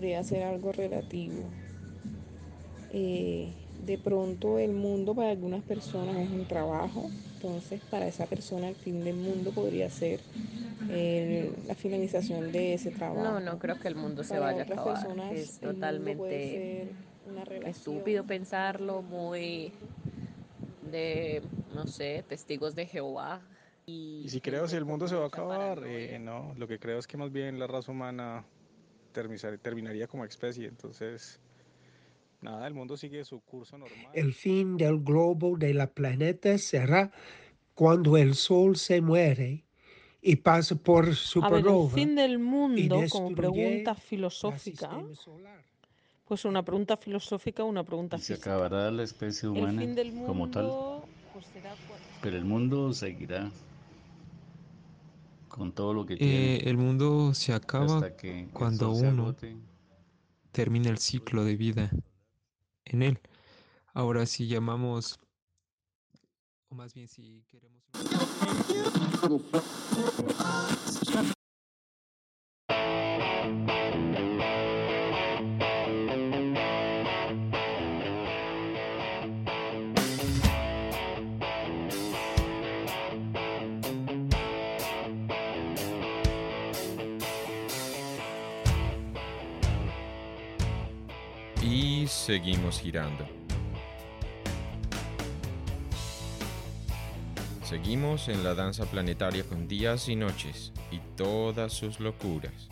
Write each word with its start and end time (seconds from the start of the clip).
Podría 0.00 0.24
ser 0.24 0.44
algo 0.44 0.72
relativo. 0.72 1.44
Eh, 2.90 3.52
de 3.84 3.98
pronto 3.98 4.58
el 4.58 4.72
mundo 4.72 5.14
para 5.14 5.28
algunas 5.28 5.62
personas 5.62 6.16
es 6.16 6.30
un 6.30 6.46
trabajo, 6.46 7.10
entonces 7.34 7.82
para 7.90 8.06
esa 8.06 8.24
persona 8.24 8.68
el 8.68 8.76
fin 8.76 9.04
del 9.04 9.16
mundo 9.16 9.50
podría 9.50 9.90
ser 9.90 10.20
eh, 10.88 11.52
la 11.66 11.74
finalización 11.74 12.50
de 12.50 12.72
ese 12.72 12.92
trabajo. 12.92 13.22
No, 13.22 13.40
no 13.40 13.58
creo 13.58 13.78
que 13.78 13.88
el 13.88 13.94
mundo 13.94 14.24
se 14.24 14.38
vaya 14.38 14.62
a 14.62 14.64
acabar. 14.64 15.06
Es 15.34 15.60
totalmente 15.60 16.88
estúpido 17.66 18.24
pensarlo, 18.24 19.02
muy 19.02 19.70
de, 20.90 21.42
no 21.74 21.86
sé, 21.86 22.24
testigos 22.26 22.74
de 22.74 22.86
Jehová. 22.86 23.42
Y, 23.84 24.24
si 24.28 24.40
creo 24.40 24.66
si 24.66 24.76
el 24.76 24.86
mundo 24.86 25.06
se 25.08 25.16
va 25.16 25.24
a 25.24 25.28
acabar, 25.28 25.82
eh, 25.84 26.18
no, 26.18 26.54
lo 26.56 26.66
que 26.66 26.78
creo 26.78 26.98
es 26.98 27.06
que 27.06 27.18
más 27.18 27.30
bien 27.30 27.58
la 27.58 27.66
raza 27.66 27.92
humana 27.92 28.46
terminaría 29.12 30.06
como 30.06 30.24
especie, 30.24 30.66
entonces 30.66 31.40
Nada, 32.42 32.66
el 32.66 32.74
mundo 32.74 32.96
sigue 32.96 33.24
su 33.24 33.40
curso 33.40 33.76
normal. 33.76 34.08
El 34.14 34.32
fin 34.32 34.76
del 34.78 35.00
globo 35.00 35.58
de 35.58 35.74
la 35.74 35.88
planeta 35.88 36.56
será 36.56 37.12
cuando 37.74 38.16
el 38.16 38.34
Sol 38.34 38.76
se 38.76 39.02
muere 39.02 39.64
y 40.22 40.36
pasa 40.36 40.74
por 40.74 41.14
supernova. 41.14 41.84
el 41.84 41.90
fin 41.90 42.14
del 42.14 42.38
mundo, 42.38 43.02
como 43.10 43.34
pregunta 43.34 43.94
filosófica, 43.94 44.90
pues 46.26 46.44
una 46.44 46.64
pregunta 46.64 46.96
filosófica, 46.96 47.64
una 47.64 47.84
pregunta 47.84 48.16
Se 48.16 48.34
acabará 48.34 48.90
la 48.90 49.02
especie 49.02 49.48
humana 49.48 49.82
como 50.26 50.50
tal, 50.50 50.70
pues 51.32 51.46
pero 52.22 52.36
el 52.36 52.44
mundo 52.44 52.92
seguirá 52.94 53.50
con 55.60 55.72
todo 55.72 55.92
lo 55.92 56.06
que 56.06 56.16
tiene. 56.16 56.56
Eh, 56.56 56.70
el 56.70 56.78
mundo 56.78 57.34
se 57.34 57.52
acaba 57.52 58.00
cuando 58.54 58.92
uno 58.92 59.36
termina 60.52 60.88
el 60.88 60.96
ciclo 60.96 61.44
de 61.44 61.54
vida 61.54 61.90
en 62.86 63.02
él. 63.02 63.20
Ahora 63.92 64.24
si 64.24 64.48
llamamos, 64.48 65.20
o 66.70 66.74
más 66.74 66.94
bien 66.94 67.08
si 67.08 67.44
queremos... 67.46 67.82
Y 91.70 92.08
seguimos 92.08 92.80
girando. 92.80 93.24
Seguimos 97.62 98.28
en 98.28 98.42
la 98.42 98.56
danza 98.56 98.86
planetaria 98.86 99.44
con 99.44 99.68
días 99.68 100.08
y 100.08 100.16
noches 100.16 100.72
y 100.90 100.98
todas 101.16 101.72
sus 101.72 102.00
locuras. 102.00 102.68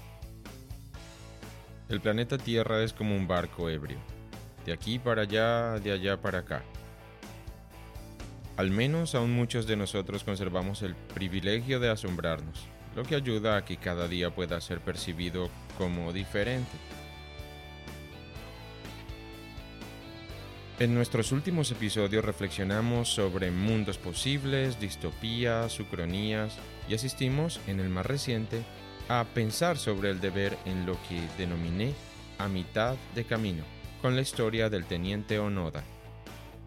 El 1.89 2.01
planeta 2.01 2.39
Tierra 2.39 2.83
es 2.83 2.93
como 2.93 3.15
un 3.15 3.29
barco 3.29 3.71
ebrio, 3.71 3.99
de 4.67 4.73
aquí 4.73 4.99
para 4.99 5.23
allá, 5.23 5.79
de 5.79 5.93
allá 5.93 6.21
para 6.21 6.41
acá. 6.41 6.65
Al 8.57 8.73
menos 8.73 9.15
aún 9.15 9.33
muchos 9.33 9.69
de 9.69 9.77
nosotros 9.77 10.25
conservamos 10.25 10.83
el 10.83 10.97
privilegio 10.97 11.79
de 11.79 11.89
asombrarnos, 11.89 12.65
lo 12.97 13.05
que 13.05 13.15
ayuda 13.15 13.59
a 13.59 13.65
que 13.65 13.77
cada 13.77 14.09
día 14.09 14.35
pueda 14.35 14.61
ser 14.61 14.81
percibido 14.81 15.51
como 15.79 16.13
diferente. 16.13 16.98
En 20.81 20.95
nuestros 20.95 21.33
últimos 21.33 21.73
episodios 21.73 22.25
reflexionamos 22.25 23.09
sobre 23.09 23.51
mundos 23.51 23.99
posibles, 23.99 24.79
distopías, 24.79 25.81
ucronías 25.81 26.57
y 26.89 26.95
asistimos, 26.95 27.61
en 27.67 27.81
el 27.81 27.89
más 27.89 28.07
reciente, 28.07 28.63
a 29.09 29.27
pensar 29.35 29.77
sobre 29.77 30.11
el 30.11 30.21
deber 30.21 30.57
en 30.67 30.87
lo 30.87 30.97
que 31.09 31.21
denominé 31.37 31.95
a 32.39 32.47
mitad 32.47 32.95
de 33.17 33.25
camino, 33.25 33.65
con 34.01 34.15
la 34.15 34.23
historia 34.23 34.71
del 34.71 34.85
teniente 34.85 35.41
Onoda. 35.41 35.83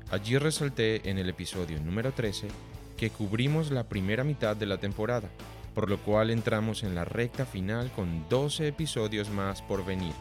Allí 0.09 0.37
resalté 0.37 1.09
en 1.09 1.17
el 1.17 1.29
episodio 1.29 1.79
número 1.79 2.11
13 2.11 2.49
que 2.97 3.11
cubrimos 3.11 3.71
la 3.71 3.87
primera 3.87 4.25
mitad 4.25 4.57
de 4.57 4.65
la 4.65 4.77
temporada, 4.77 5.29
por 5.73 5.89
lo 5.89 5.97
cual 5.99 6.31
entramos 6.31 6.83
en 6.83 6.95
la 6.95 7.05
recta 7.05 7.45
final 7.45 7.89
con 7.95 8.27
12 8.27 8.67
episodios 8.67 9.29
más 9.29 9.61
por 9.61 9.85
venir. 9.85 10.13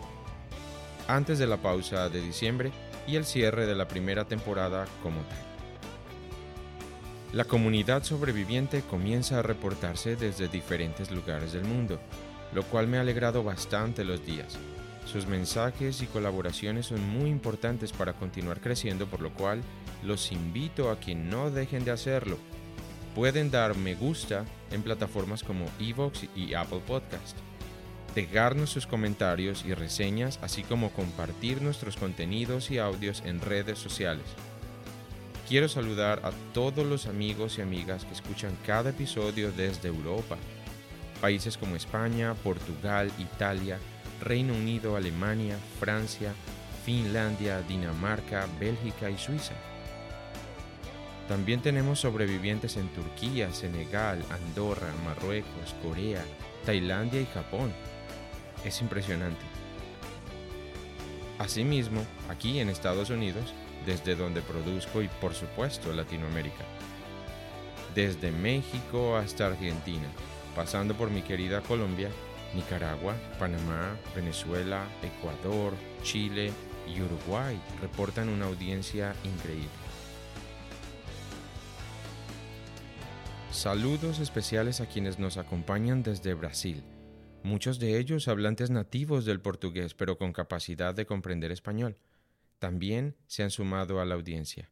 Antes 1.09 1.41
de 1.41 1.49
la 1.49 1.57
pausa 1.57 2.09
de 2.09 2.21
diciembre, 2.21 2.71
y 3.06 3.16
el 3.16 3.25
cierre 3.25 3.66
de 3.66 3.75
la 3.75 3.88
primera 3.88 4.25
temporada 4.25 4.87
como 5.03 5.21
tal. 5.22 5.38
La 7.33 7.44
comunidad 7.44 8.03
sobreviviente 8.03 8.83
comienza 8.83 9.38
a 9.38 9.43
reportarse 9.43 10.16
desde 10.16 10.49
diferentes 10.49 11.10
lugares 11.10 11.53
del 11.53 11.65
mundo, 11.65 12.00
lo 12.53 12.65
cual 12.65 12.89
me 12.89 12.99
ha 12.99 13.03
alegrado 13.03 13.44
bastante 13.44 14.05
los 14.05 14.25
días. 14.27 14.59
Sus 15.06 15.27
mensajes 15.27 16.03
y 16.03 16.06
colaboraciones 16.06 16.87
son 16.87 17.09
muy 17.09 17.31
importantes 17.31 17.93
para 17.93 18.15
continuar 18.15 18.60
creciendo, 18.60 19.06
por 19.06 19.21
lo 19.21 19.33
cual 19.33 19.62
los 20.03 20.33
invito 20.33 20.91
a 20.91 20.99
que 20.99 21.15
no 21.15 21.50
dejen 21.50 21.84
de 21.84 21.93
hacerlo. 21.93 22.37
Pueden 23.15 23.50
dar 23.50 23.77
me 23.77 23.94
gusta 23.94 24.44
en 24.71 24.83
plataformas 24.83 25.43
como 25.43 25.66
Evox 25.81 26.27
y 26.34 26.55
Apple 26.55 26.81
Podcast 26.87 27.37
dejarnos 28.15 28.71
sus 28.71 28.87
comentarios 28.87 29.65
y 29.65 29.75
reseñas, 29.75 30.38
así 30.43 30.62
como 30.62 30.91
compartir 30.91 31.62
nuestros 31.62 31.97
contenidos 31.97 32.71
y 32.71 32.78
audios 32.78 33.22
en 33.25 33.41
redes 33.41 33.78
sociales. 33.78 34.24
Quiero 35.48 35.68
saludar 35.68 36.21
a 36.24 36.30
todos 36.53 36.86
los 36.86 37.07
amigos 37.07 37.59
y 37.59 37.62
amigas 37.62 38.04
que 38.04 38.12
escuchan 38.12 38.57
cada 38.66 38.91
episodio 38.91 39.51
desde 39.53 39.89
Europa, 39.89 40.36
países 41.21 41.57
como 41.57 41.77
España, 41.77 42.34
Portugal, 42.34 43.10
Italia, 43.18 43.78
Reino 44.21 44.54
Unido, 44.54 44.97
Alemania, 44.97 45.59
Francia, 45.78 46.33
Finlandia, 46.84 47.62
Dinamarca, 47.62 48.47
Bélgica 48.59 49.10
y 49.10 49.18
Suiza. 49.18 49.54
También 51.28 51.60
tenemos 51.62 52.01
sobrevivientes 52.01 52.77
en 52.77 52.89
Turquía, 52.89 53.53
Senegal, 53.53 54.24
Andorra, 54.30 54.92
Marruecos, 55.04 55.74
Corea, 55.83 56.24
Tailandia 56.65 57.21
y 57.21 57.27
Japón 57.27 57.72
es 58.65 58.80
impresionante. 58.80 59.41
Asimismo, 61.39 62.04
aquí 62.28 62.60
en 62.60 62.68
Estados 62.68 63.10
Unidos, 63.10 63.54
desde 63.86 64.15
donde 64.15 64.42
produzco 64.42 65.03
y 65.03 65.09
por 65.09 65.34
supuesto 65.34 65.92
Latinoamérica. 65.92 66.65
Desde 67.95 68.30
México 68.30 69.16
hasta 69.16 69.47
Argentina, 69.47 70.07
pasando 70.54 70.95
por 70.95 71.10
mi 71.10 71.22
querida 71.22 71.60
Colombia, 71.62 72.10
Nicaragua, 72.54 73.15
Panamá, 73.39 73.97
Venezuela, 74.15 74.84
Ecuador, 75.03 75.72
Chile 76.03 76.53
y 76.86 77.01
Uruguay 77.01 77.60
reportan 77.80 78.28
una 78.28 78.47
audiencia 78.47 79.15
increíble. 79.24 79.68
Saludos 83.51 84.21
especiales 84.21 84.80
a 84.80 84.86
quienes 84.86 85.18
nos 85.18 85.36
acompañan 85.36 86.03
desde 86.03 86.34
Brasil, 86.34 86.83
muchos 87.42 87.78
de 87.78 87.98
ellos 87.98 88.28
hablantes 88.28 88.71
nativos 88.71 89.25
del 89.25 89.41
portugués 89.41 89.95
pero 89.95 90.19
con 90.19 90.33
capacidad 90.33 90.95
de 90.95 91.07
comprender 91.07 91.51
español. 91.51 91.97
También 92.59 93.16
se 93.27 93.42
han 93.42 93.51
sumado 93.51 94.01
a 94.01 94.04
la 94.04 94.15
audiencia. 94.15 94.71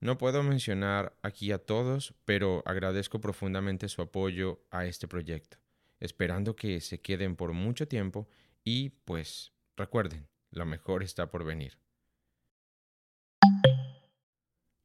No 0.00 0.16
puedo 0.16 0.42
mencionar 0.42 1.16
aquí 1.22 1.50
a 1.50 1.58
todos, 1.58 2.14
pero 2.24 2.62
agradezco 2.66 3.20
profundamente 3.20 3.88
su 3.88 4.00
apoyo 4.02 4.60
a 4.70 4.86
este 4.86 5.08
proyecto, 5.08 5.58
esperando 5.98 6.54
que 6.54 6.80
se 6.80 7.00
queden 7.00 7.34
por 7.34 7.52
mucho 7.52 7.88
tiempo 7.88 8.28
y 8.62 8.90
pues 8.90 9.52
recuerden, 9.76 10.28
lo 10.50 10.66
mejor 10.66 11.02
está 11.02 11.30
por 11.30 11.44
venir. 11.44 11.78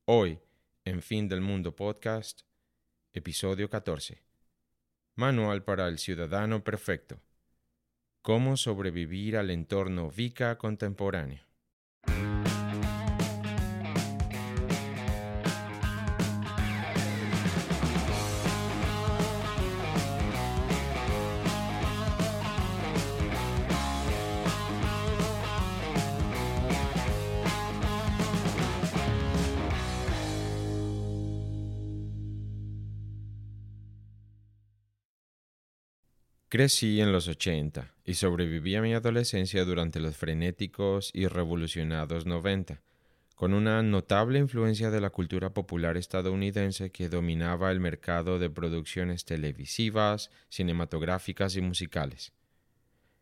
Hoy, 0.06 0.40
en 0.84 1.02
Fin 1.02 1.30
del 1.30 1.42
Mundo 1.42 1.76
Podcast, 1.76 2.42
episodio 3.14 3.70
14. 3.70 4.33
Manual 5.16 5.64
para 5.64 5.88
el 5.90 6.00
Ciudadano 6.00 6.64
Perfecto. 6.64 7.22
Cómo 8.24 8.58
sobrevivir 8.58 9.38
al 9.38 9.52
entorno 9.52 10.10
VICA 10.10 10.58
contemporáneo. 10.58 11.44
Crecí 36.54 37.02
en 37.02 37.12
los 37.12 37.28
80 37.28 37.96
y 38.06 38.14
sobreviví 38.14 38.76
a 38.76 38.82
mi 38.84 38.94
adolescencia 38.94 39.66
durante 39.66 40.00
los 40.00 40.16
frenéticos 40.16 41.10
y 41.12 41.26
revolucionados 41.26 42.28
90, 42.28 42.80
con 43.34 43.56
una 43.56 43.82
notable 43.82 44.38
influencia 44.38 44.92
de 44.92 45.02
la 45.02 45.10
cultura 45.10 45.52
popular 45.52 45.98
estadounidense 45.98 46.92
que 46.92 47.10
dominaba 47.10 47.72
el 47.72 47.80
mercado 47.80 48.38
de 48.38 48.52
producciones 48.52 49.26
televisivas, 49.26 50.30
cinematográficas 50.50 51.56
y 51.56 51.62
musicales. 51.62 52.34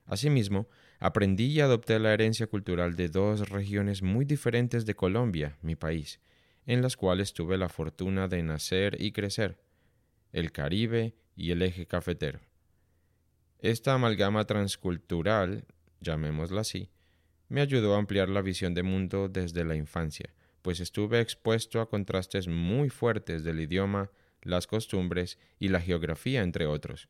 Asimismo, 0.06 0.68
aprendí 1.00 1.46
y 1.46 1.62
adopté 1.62 2.00
la 2.00 2.14
herencia 2.14 2.48
cultural 2.48 2.98
de 2.98 3.08
dos 3.08 3.48
regiones 3.48 4.02
muy 4.02 4.26
diferentes 4.26 4.86
de 4.86 4.96
Colombia, 4.96 5.58
mi 5.62 5.78
país, 5.78 6.20
en 6.66 6.82
las 6.82 6.98
cuales 6.98 7.32
tuve 7.32 7.58
la 7.58 7.70
fortuna 7.70 8.28
de 8.28 8.44
nacer 8.44 8.98
y 9.00 9.14
crecer, 9.14 9.58
el 10.34 10.52
Caribe 10.52 11.16
y 11.34 11.52
el 11.52 11.62
eje 11.62 11.86
cafetero. 11.86 12.51
Esta 13.62 13.94
amalgama 13.94 14.46
transcultural, 14.46 15.66
llamémosla 16.00 16.62
así, 16.62 16.90
me 17.48 17.62
ayudó 17.62 17.94
a 17.94 18.00
ampliar 18.00 18.28
la 18.28 18.42
visión 18.42 18.74
de 18.74 18.82
mundo 18.82 19.30
desde 19.30 19.64
la 19.64 19.76
infancia, 19.76 20.34
pues 20.64 20.80
estuve 20.80 21.20
expuesto 21.20 21.80
a 21.80 21.88
contrastes 21.88 22.48
muy 22.48 22.90
fuertes 22.90 23.44
del 23.44 23.60
idioma, 23.60 24.10
las 24.42 24.66
costumbres 24.66 25.38
y 25.60 25.68
la 25.68 25.80
geografía, 25.80 26.42
entre 26.42 26.66
otros. 26.66 27.08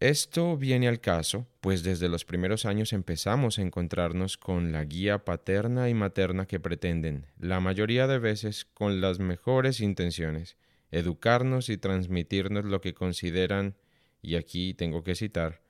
Esto 0.00 0.56
viene 0.56 0.88
al 0.88 1.00
caso, 1.00 1.46
pues 1.60 1.84
desde 1.84 2.08
los 2.08 2.24
primeros 2.24 2.64
años 2.64 2.92
empezamos 2.92 3.58
a 3.58 3.62
encontrarnos 3.62 4.38
con 4.38 4.72
la 4.72 4.84
guía 4.84 5.24
paterna 5.24 5.88
y 5.88 5.94
materna 5.94 6.46
que 6.46 6.58
pretenden, 6.58 7.26
la 7.38 7.60
mayoría 7.60 8.08
de 8.08 8.18
veces 8.18 8.64
con 8.64 9.00
las 9.00 9.20
mejores 9.20 9.80
intenciones, 9.80 10.56
educarnos 10.90 11.68
y 11.68 11.78
transmitirnos 11.78 12.64
lo 12.64 12.80
que 12.80 12.94
consideran 12.94 13.76
y 14.22 14.36
aquí 14.36 14.74
tengo 14.74 15.02
que 15.02 15.14
citar, 15.14 15.60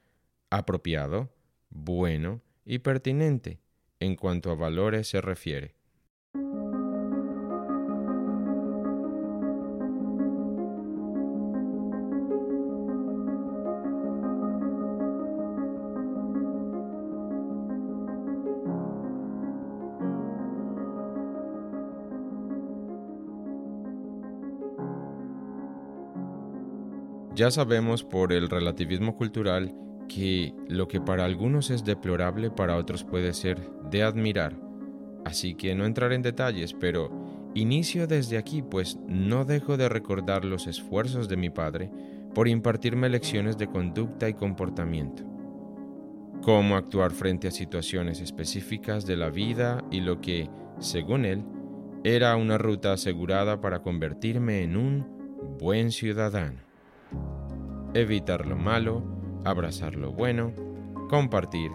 apropiado, 0.51 1.31
bueno 1.71 2.43
y 2.65 2.79
pertinente 2.79 3.61
en 4.01 4.17
cuanto 4.17 4.51
a 4.51 4.55
valores 4.55 5.09
se 5.09 5.21
refiere. 5.21 5.75
Ya 27.39 27.53
sabemos 27.53 28.03
por 28.03 28.33
el 28.33 28.51
relativismo 28.51 29.15
cultural 29.15 29.73
que 30.09 30.53
lo 30.67 30.89
que 30.89 31.01
para 31.01 31.25
algunos 31.25 31.71
es 31.71 31.85
deplorable 31.85 32.51
para 32.51 32.77
otros 32.77 33.05
puede 33.05 33.33
ser 33.33 33.61
de 33.93 34.03
admirar. 34.03 34.59
Así 35.25 35.55
que 35.55 35.77
no 35.77 35.87
entraré 35.87 36.17
en 36.17 36.23
detalles, 36.23 36.75
pero 36.75 37.13
inicio 37.55 38.09
desde 38.09 38.39
aquí, 38.39 38.61
pues 38.61 38.99
no 39.07 39.45
dejo 39.45 39.77
de 39.77 39.89
recordar 39.89 40.45
los 40.45 40.67
esfuerzos 40.67 41.29
de 41.29 41.37
mi 41.37 41.49
padre 41.49 41.93
por 42.35 42.49
impartirme 42.49 43.09
lecciones 43.09 43.57
de 43.57 43.69
conducta 43.69 44.29
y 44.29 44.35
comportamiento. 44.35 45.23
Cómo 46.43 46.75
actuar 46.75 47.13
frente 47.13 47.47
a 47.47 47.53
situaciones 47.53 48.21
específicas 48.21 49.07
de 49.07 49.17
la 49.17 49.31
vida 49.31 49.85
y 49.93 50.01
lo 50.01 50.21
que, 50.21 50.51
según 50.81 51.25
él, 51.25 51.45
era 52.03 52.35
una 52.35 52.59
ruta 52.59 52.95
asegurada 52.95 53.61
para 53.61 53.81
convertirme 53.81 54.65
en 54.65 54.77
un 54.77 55.07
buen 55.61 55.93
ciudadano 55.93 56.68
evitar 57.95 58.47
lo 58.47 58.57
malo, 58.57 59.03
abrazar 59.45 59.97
lo 59.97 60.13
bueno, 60.13 60.53
compartir, 61.09 61.71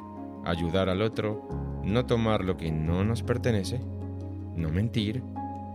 ayudar 0.46 0.90
al 0.90 1.02
otro, 1.02 1.48
no 1.84 2.06
tomar 2.06 2.44
lo 2.44 2.58
que 2.58 2.72
no 2.72 3.04
nos 3.04 3.24
pertenece, 3.24 3.82
no 4.56 4.70
mentir, 4.70 5.24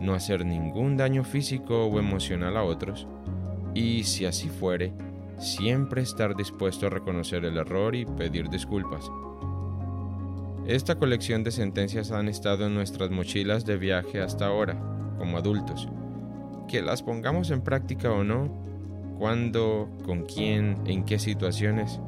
no 0.01 0.15
hacer 0.15 0.45
ningún 0.45 0.97
daño 0.97 1.25
físico 1.25 1.87
o 1.87 1.99
emocional 1.99 2.57
a 2.57 2.63
otros, 2.63 3.07
y 3.75 4.05
si 4.05 4.27
así 4.27 4.49
fuere, 4.49 4.93
siempre 5.39 6.03
estar 6.03 6.37
dispuesto 6.37 6.87
a 6.87 6.91
reconocer 6.91 7.45
el 7.45 7.57
error 7.57 7.95
y 7.95 8.05
pedir 8.05 8.49
disculpas. 8.49 9.11
Esta 10.67 10.99
colección 10.99 11.45
de 11.45 11.51
sentencias 11.51 12.11
han 12.11 12.29
estado 12.29 12.67
en 12.67 12.75
nuestras 12.75 13.11
mochilas 13.11 13.65
de 13.65 13.79
viaje 13.79 14.21
hasta 14.21 14.47
ahora, 14.47 14.77
como 15.19 15.39
adultos. 15.39 15.89
Que 16.69 16.83
las 16.83 17.03
pongamos 17.03 17.51
en 17.51 17.63
práctica 17.63 18.13
o 18.13 18.23
no, 18.23 18.68
cuándo, 19.19 19.91
con 20.05 20.25
quién, 20.25 20.79
en 20.87 21.05
qué 21.05 21.19
situaciones, 21.19 22.01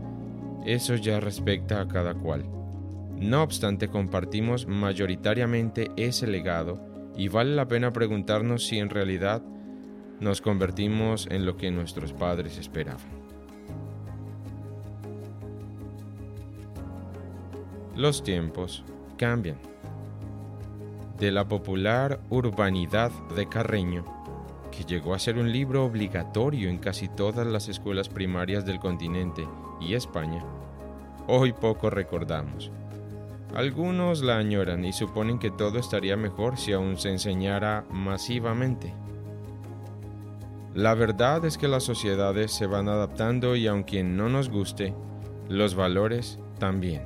eso 0.65 0.95
ya 0.95 1.21
respecta 1.21 1.81
a 1.81 1.89
cada 1.89 2.15
cual. 2.15 2.45
No 3.17 3.43
obstante, 3.43 3.89
compartimos 3.89 4.67
mayoritariamente 4.67 5.91
ese 5.97 6.27
legado 6.27 6.81
y 7.17 7.29
vale 7.29 7.55
la 7.55 7.69
pena 7.69 7.93
preguntarnos 7.93 8.67
si 8.67 8.79
en 8.79 8.89
realidad 8.89 9.43
nos 10.21 10.41
convertimos 10.41 11.27
en 11.31 11.45
lo 11.45 11.57
que 11.57 11.71
nuestros 11.71 12.13
padres 12.13 12.57
esperaban. 12.59 13.21
Los 17.97 18.23
tiempos 18.23 18.85
cambian. 19.19 19.59
De 21.19 21.31
la 21.31 21.47
popular 21.47 22.21
urbanidad 22.31 23.11
de 23.37 23.47
Carreño, 23.47 24.05
llegó 24.85 25.15
a 25.15 25.19
ser 25.19 25.39
un 25.39 25.53
libro 25.53 25.85
obligatorio 25.85 26.69
en 26.69 26.79
casi 26.79 27.09
todas 27.09 27.47
las 27.47 27.69
escuelas 27.69 28.09
primarias 28.09 28.65
del 28.65 28.79
continente 28.79 29.47
y 29.81 29.95
España, 29.95 30.45
hoy 31.27 31.53
poco 31.53 31.91
recordamos. 31.91 32.71
Algunos 33.55 34.23
la 34.23 34.39
añoran 34.39 34.85
y 34.85 34.93
suponen 34.93 35.39
que 35.39 35.51
todo 35.51 35.79
estaría 35.79 36.17
mejor 36.17 36.57
si 36.57 36.73
aún 36.73 36.97
se 36.97 37.11
enseñara 37.11 37.85
masivamente. 37.91 38.95
La 40.75 40.95
verdad 40.95 41.45
es 41.45 41.59
que 41.59 41.67
las 41.67 41.83
sociedades 41.83 42.53
se 42.53 42.67
van 42.67 42.89
adaptando 42.89 43.57
y 43.57 43.67
aunque 43.67 44.05
no 44.05 44.29
nos 44.29 44.51
guste, 44.51 44.95
los 45.49 45.75
valores 45.75 46.39
también. 46.61 47.03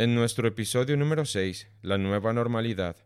En 0.00 0.14
nuestro 0.14 0.48
episodio 0.48 0.96
número 0.96 1.26
6, 1.26 1.68
La 1.82 1.98
nueva 1.98 2.32
normalidad, 2.32 2.96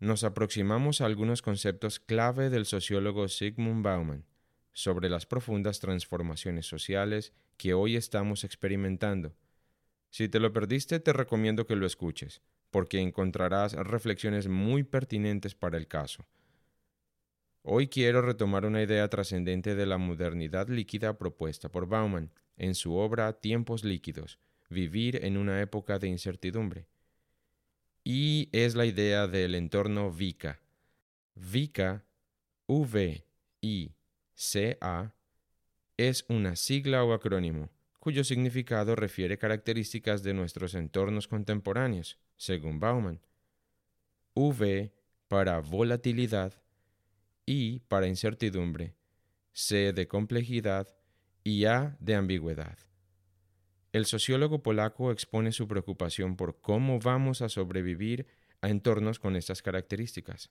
nos 0.00 0.24
aproximamos 0.24 1.00
a 1.00 1.06
algunos 1.06 1.40
conceptos 1.40 2.00
clave 2.00 2.50
del 2.50 2.66
sociólogo 2.66 3.28
Sigmund 3.28 3.84
Bauman 3.84 4.26
sobre 4.72 5.08
las 5.08 5.24
profundas 5.24 5.78
transformaciones 5.78 6.66
sociales 6.66 7.32
que 7.56 7.74
hoy 7.74 7.94
estamos 7.94 8.42
experimentando. 8.42 9.36
Si 10.10 10.28
te 10.28 10.40
lo 10.40 10.52
perdiste, 10.52 10.98
te 10.98 11.12
recomiendo 11.12 11.64
que 11.64 11.76
lo 11.76 11.86
escuches, 11.86 12.42
porque 12.72 12.98
encontrarás 12.98 13.74
reflexiones 13.74 14.48
muy 14.48 14.82
pertinentes 14.82 15.54
para 15.54 15.78
el 15.78 15.86
caso. 15.86 16.26
Hoy 17.62 17.86
quiero 17.86 18.20
retomar 18.20 18.66
una 18.66 18.82
idea 18.82 19.08
trascendente 19.08 19.76
de 19.76 19.86
la 19.86 19.96
modernidad 19.96 20.66
líquida 20.68 21.16
propuesta 21.18 21.68
por 21.68 21.86
Bauman 21.86 22.32
en 22.56 22.74
su 22.74 22.96
obra 22.96 23.32
Tiempos 23.34 23.84
líquidos, 23.84 24.40
vivir 24.72 25.24
en 25.24 25.36
una 25.36 25.60
época 25.60 26.00
de 26.00 26.08
incertidumbre. 26.08 26.86
Y 28.02 28.48
es 28.52 28.74
la 28.74 28.86
idea 28.86 29.28
del 29.28 29.54
entorno 29.54 30.10
VICA. 30.10 30.58
VICA, 31.36 32.04
V-I-C-A, 32.66 33.94
es 35.96 36.24
una 36.28 36.56
sigla 36.56 37.04
o 37.04 37.12
acrónimo 37.12 37.70
cuyo 38.02 38.24
significado 38.24 38.96
refiere 38.96 39.38
características 39.38 40.24
de 40.24 40.34
nuestros 40.34 40.74
entornos 40.74 41.28
contemporáneos, 41.28 42.18
según 42.36 42.80
Bauman. 42.80 43.20
V 44.34 44.92
para 45.28 45.60
volatilidad, 45.60 46.52
I 47.46 47.78
para 47.86 48.08
incertidumbre, 48.08 48.96
C 49.52 49.92
de 49.92 50.08
complejidad 50.08 50.88
y 51.44 51.66
A 51.66 51.96
de 52.00 52.16
ambigüedad. 52.16 52.76
El 53.92 54.06
sociólogo 54.06 54.62
polaco 54.62 55.12
expone 55.12 55.52
su 55.52 55.68
preocupación 55.68 56.34
por 56.36 56.58
cómo 56.62 56.98
vamos 56.98 57.42
a 57.42 57.50
sobrevivir 57.50 58.26
a 58.62 58.70
entornos 58.70 59.18
con 59.18 59.36
estas 59.36 59.60
características. 59.60 60.50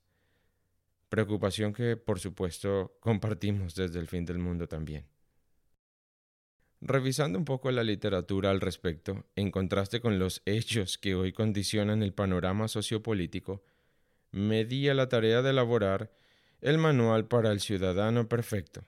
Preocupación 1.09 1.73
que, 1.73 1.97
por 1.97 2.19
supuesto, 2.19 2.97
compartimos 3.01 3.73
desde 3.73 3.99
el 3.99 4.07
fin 4.07 4.25
del 4.25 4.37
mundo 4.37 4.67
también. 4.67 5.07
Revisando 6.81 7.39
un 7.39 7.45
poco 7.45 7.71
la 7.71 7.83
literatura 7.83 8.51
al 8.51 8.61
respecto, 8.61 9.25
en 9.35 9.49
contraste 9.49 10.01
con 10.01 10.19
los 10.19 10.43
hechos 10.45 10.97
que 10.99 11.15
hoy 11.15 11.33
condicionan 11.33 12.03
el 12.03 12.13
panorama 12.13 12.67
sociopolítico, 12.67 13.63
me 14.31 14.65
di 14.65 14.87
a 14.87 14.93
la 14.93 15.09
tarea 15.09 15.41
de 15.41 15.49
elaborar 15.49 16.11
el 16.61 16.77
manual 16.77 17.27
para 17.27 17.51
el 17.51 17.59
ciudadano 17.59 18.29
perfecto. 18.29 18.85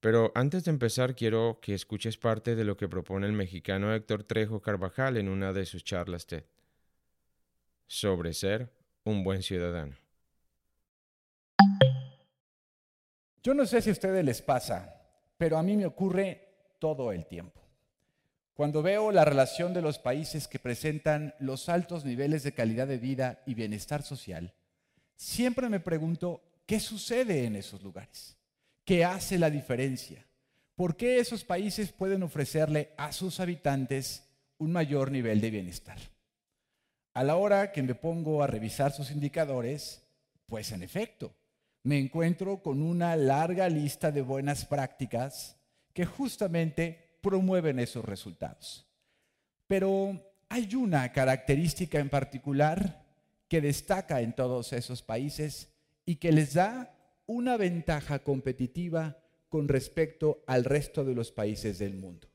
Pero 0.00 0.30
antes 0.34 0.64
de 0.64 0.70
empezar 0.70 1.14
quiero 1.14 1.58
que 1.60 1.74
escuches 1.74 2.16
parte 2.16 2.54
de 2.54 2.64
lo 2.64 2.76
que 2.76 2.88
propone 2.88 3.26
el 3.26 3.32
mexicano 3.32 3.94
Héctor 3.94 4.24
Trejo 4.24 4.60
Carvajal 4.60 5.16
en 5.16 5.28
una 5.28 5.52
de 5.52 5.66
sus 5.66 5.84
charlas 5.84 6.26
TED 6.26 6.44
sobre 7.86 8.32
ser 8.32 8.72
un 9.04 9.22
buen 9.24 9.42
ciudadano. 9.42 9.96
Yo 13.42 13.54
no 13.54 13.64
sé 13.64 13.80
si 13.80 13.90
a 13.90 13.92
ustedes 13.92 14.24
les 14.24 14.42
pasa, 14.42 15.06
pero 15.38 15.56
a 15.56 15.62
mí 15.62 15.76
me 15.76 15.86
ocurre 15.86 16.74
todo 16.80 17.12
el 17.12 17.26
tiempo. 17.26 17.62
Cuando 18.54 18.82
veo 18.82 19.12
la 19.12 19.24
relación 19.24 19.74
de 19.74 19.82
los 19.82 19.98
países 19.98 20.48
que 20.48 20.58
presentan 20.58 21.34
los 21.38 21.68
altos 21.68 22.04
niveles 22.04 22.42
de 22.42 22.52
calidad 22.52 22.86
de 22.86 22.98
vida 22.98 23.42
y 23.46 23.54
bienestar 23.54 24.02
social, 24.02 24.54
siempre 25.14 25.68
me 25.68 25.78
pregunto 25.78 26.42
qué 26.66 26.80
sucede 26.80 27.44
en 27.44 27.54
esos 27.54 27.82
lugares, 27.82 28.36
qué 28.86 29.04
hace 29.04 29.36
la 29.36 29.50
diferencia, 29.50 30.24
por 30.76 30.96
qué 30.96 31.18
esos 31.18 31.44
países 31.44 31.92
pueden 31.92 32.22
ofrecerle 32.22 32.92
a 32.96 33.12
sus 33.12 33.40
habitantes 33.40 34.22
un 34.56 34.72
mayor 34.72 35.10
nivel 35.10 35.40
de 35.42 35.50
bienestar. 35.50 35.98
A 37.12 37.24
la 37.24 37.36
hora 37.36 37.72
que 37.72 37.82
me 37.82 37.94
pongo 37.94 38.42
a 38.42 38.46
revisar 38.46 38.92
sus 38.92 39.10
indicadores, 39.10 40.06
pues 40.46 40.70
en 40.70 40.82
efecto, 40.82 41.34
me 41.82 41.98
encuentro 41.98 42.62
con 42.62 42.80
una 42.80 43.16
larga 43.16 43.68
lista 43.68 44.12
de 44.12 44.22
buenas 44.22 44.64
prácticas 44.64 45.56
que 45.92 46.06
justamente 46.06 47.18
promueven 47.22 47.80
esos 47.80 48.04
resultados. 48.04 48.86
Pero 49.66 50.32
hay 50.48 50.74
una 50.76 51.12
característica 51.12 51.98
en 51.98 52.08
particular 52.08 53.04
que 53.48 53.60
destaca 53.60 54.20
en 54.20 54.32
todos 54.32 54.72
esos 54.72 55.02
países 55.02 55.72
y 56.04 56.16
que 56.16 56.30
les 56.30 56.54
da 56.54 56.95
una 57.26 57.56
ventaja 57.56 58.20
competitiva 58.20 59.22
con 59.48 59.68
respecto 59.68 60.42
al 60.46 60.64
resto 60.64 61.04
de 61.04 61.14
los 61.14 61.32
países 61.32 61.78
del 61.78 61.94
mundo. 61.94 62.28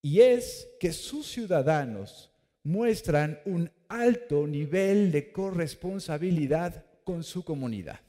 Y 0.00 0.20
es 0.20 0.68
que 0.78 0.92
sus 0.92 1.26
ciudadanos 1.26 2.30
muestran 2.62 3.40
un 3.44 3.70
alto 3.88 4.46
nivel 4.46 5.10
de 5.10 5.32
corresponsabilidad 5.32 6.84
con 7.04 7.24
su 7.24 7.44
comunidad, 7.44 8.00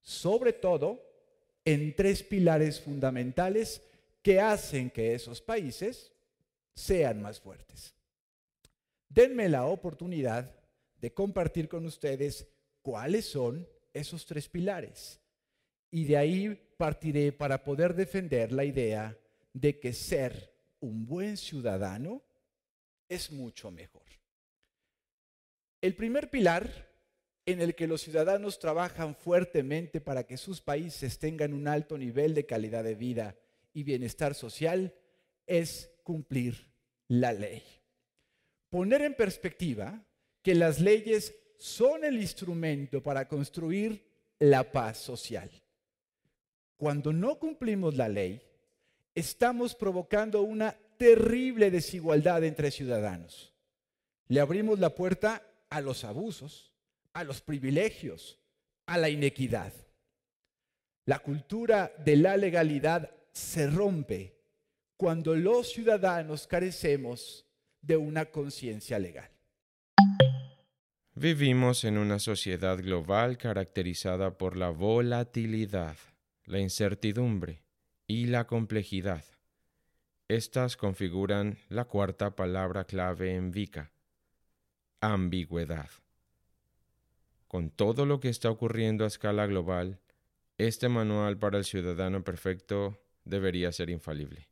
sobre 0.00 0.52
todo 0.52 1.02
en 1.64 1.94
tres 1.94 2.22
pilares 2.22 2.80
fundamentales 2.80 3.82
que 4.22 4.40
hacen 4.40 4.90
que 4.90 5.14
esos 5.14 5.40
países 5.40 6.12
sean 6.74 7.20
más 7.20 7.40
fuertes. 7.40 7.94
Denme 9.08 9.48
la 9.48 9.66
oportunidad 9.66 10.54
de 11.00 11.12
compartir 11.12 11.68
con 11.68 11.84
ustedes 11.84 12.46
cuáles 12.82 13.26
son 13.26 13.66
esos 13.92 14.26
tres 14.26 14.48
pilares. 14.48 15.20
Y 15.90 16.04
de 16.04 16.16
ahí 16.16 16.74
partiré 16.76 17.32
para 17.32 17.64
poder 17.64 17.94
defender 17.94 18.52
la 18.52 18.64
idea 18.64 19.18
de 19.52 19.78
que 19.80 19.92
ser 19.92 20.54
un 20.80 21.06
buen 21.06 21.36
ciudadano 21.36 22.22
es 23.08 23.30
mucho 23.32 23.70
mejor. 23.70 24.06
El 25.80 25.94
primer 25.94 26.30
pilar 26.30 26.90
en 27.46 27.60
el 27.60 27.74
que 27.74 27.86
los 27.86 28.02
ciudadanos 28.02 28.58
trabajan 28.58 29.14
fuertemente 29.14 30.00
para 30.00 30.24
que 30.24 30.36
sus 30.36 30.60
países 30.60 31.18
tengan 31.18 31.52
un 31.52 31.68
alto 31.68 31.98
nivel 31.98 32.34
de 32.34 32.46
calidad 32.46 32.84
de 32.84 32.94
vida 32.94 33.36
y 33.72 33.82
bienestar 33.82 34.34
social 34.34 34.94
es 35.46 35.90
cumplir 36.02 36.70
la 37.08 37.32
ley. 37.32 37.62
Poner 38.68 39.02
en 39.02 39.14
perspectiva 39.14 40.04
que 40.42 40.54
las 40.54 40.80
leyes 40.80 41.34
son 41.60 42.04
el 42.04 42.18
instrumento 42.18 43.02
para 43.02 43.28
construir 43.28 44.02
la 44.38 44.72
paz 44.72 44.96
social. 44.96 45.50
Cuando 46.78 47.12
no 47.12 47.38
cumplimos 47.38 47.94
la 47.96 48.08
ley, 48.08 48.40
estamos 49.14 49.74
provocando 49.74 50.40
una 50.40 50.74
terrible 50.96 51.70
desigualdad 51.70 52.44
entre 52.44 52.70
ciudadanos. 52.70 53.52
Le 54.28 54.40
abrimos 54.40 54.78
la 54.78 54.94
puerta 54.94 55.42
a 55.68 55.82
los 55.82 56.04
abusos, 56.04 56.72
a 57.12 57.24
los 57.24 57.42
privilegios, 57.42 58.38
a 58.86 58.96
la 58.96 59.10
inequidad. 59.10 59.74
La 61.04 61.18
cultura 61.18 61.92
de 61.98 62.16
la 62.16 62.38
legalidad 62.38 63.10
se 63.32 63.66
rompe 63.68 64.40
cuando 64.96 65.34
los 65.34 65.72
ciudadanos 65.72 66.46
carecemos 66.46 67.44
de 67.82 67.98
una 67.98 68.26
conciencia 68.30 68.98
legal. 68.98 69.30
Vivimos 71.20 71.84
en 71.84 71.98
una 71.98 72.18
sociedad 72.18 72.78
global 72.78 73.36
caracterizada 73.36 74.38
por 74.38 74.56
la 74.56 74.70
volatilidad, 74.70 75.98
la 76.46 76.60
incertidumbre 76.60 77.62
y 78.06 78.24
la 78.28 78.46
complejidad. 78.46 79.22
Estas 80.28 80.78
configuran 80.78 81.58
la 81.68 81.84
cuarta 81.84 82.34
palabra 82.34 82.84
clave 82.84 83.34
en 83.34 83.50
VICA, 83.50 83.92
ambigüedad. 85.02 85.90
Con 87.48 87.68
todo 87.68 88.06
lo 88.06 88.18
que 88.18 88.30
está 88.30 88.50
ocurriendo 88.50 89.04
a 89.04 89.08
escala 89.08 89.44
global, 89.44 90.00
este 90.56 90.88
manual 90.88 91.36
para 91.36 91.58
el 91.58 91.66
ciudadano 91.66 92.24
perfecto 92.24 92.98
debería 93.26 93.72
ser 93.72 93.90
infalible. 93.90 94.48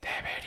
Debería. 0.00 0.38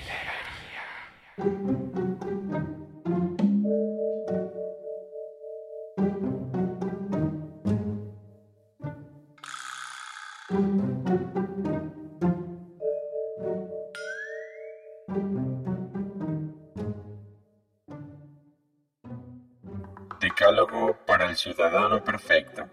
Ciudadano 21.41 22.03
perfecto. 22.03 22.69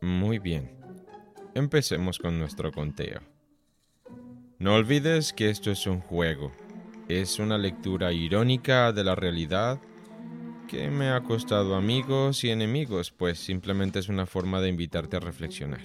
Muy 0.00 0.40
bien. 0.40 0.76
Empecemos 1.54 2.18
con 2.18 2.40
nuestro 2.40 2.72
conteo. 2.72 3.20
No 4.58 4.74
olvides 4.74 5.32
que 5.32 5.50
esto 5.50 5.70
es 5.70 5.86
un 5.86 6.00
juego. 6.00 6.50
Es 7.08 7.38
una 7.38 7.56
lectura 7.56 8.12
irónica 8.12 8.92
de 8.92 9.04
la 9.04 9.14
realidad 9.14 9.80
que 10.66 10.90
me 10.90 11.10
ha 11.10 11.22
costado 11.22 11.76
amigos 11.76 12.42
y 12.42 12.50
enemigos, 12.50 13.12
pues 13.12 13.38
simplemente 13.38 14.00
es 14.00 14.08
una 14.08 14.26
forma 14.26 14.60
de 14.60 14.68
invitarte 14.68 15.16
a 15.16 15.20
reflexionar. 15.20 15.84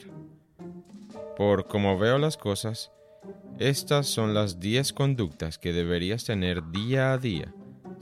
Por 1.38 1.68
como 1.68 2.00
veo 2.00 2.18
las 2.18 2.38
cosas, 2.38 2.92
estas 3.60 4.08
son 4.08 4.34
las 4.34 4.60
10 4.60 4.94
conductas 4.94 5.60
que 5.60 5.74
deberías 5.74 6.26
tener 6.26 6.72
día 6.72 7.14
a 7.14 7.18
día 7.20 7.54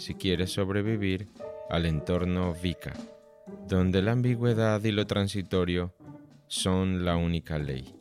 si 0.02 0.16
quieres 0.16 0.52
sobrevivir 0.52 1.28
al 1.72 1.86
entorno 1.86 2.54
VICA, 2.54 2.92
donde 3.66 4.02
la 4.02 4.12
ambigüedad 4.12 4.84
y 4.84 4.92
lo 4.92 5.08
transitorio 5.08 5.94
son 6.48 7.06
la 7.06 7.16
única 7.16 7.58
ley. 7.58 7.96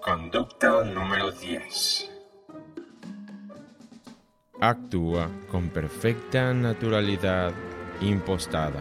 Conducta 0.00 0.84
número 0.84 1.32
10. 1.32 2.12
Actúa 4.60 5.28
con 5.50 5.68
perfecta 5.70 6.54
naturalidad 6.54 7.52
impostada. 8.00 8.80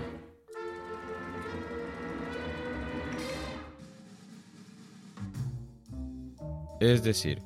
Es 6.79 7.03
decir, 7.03 7.41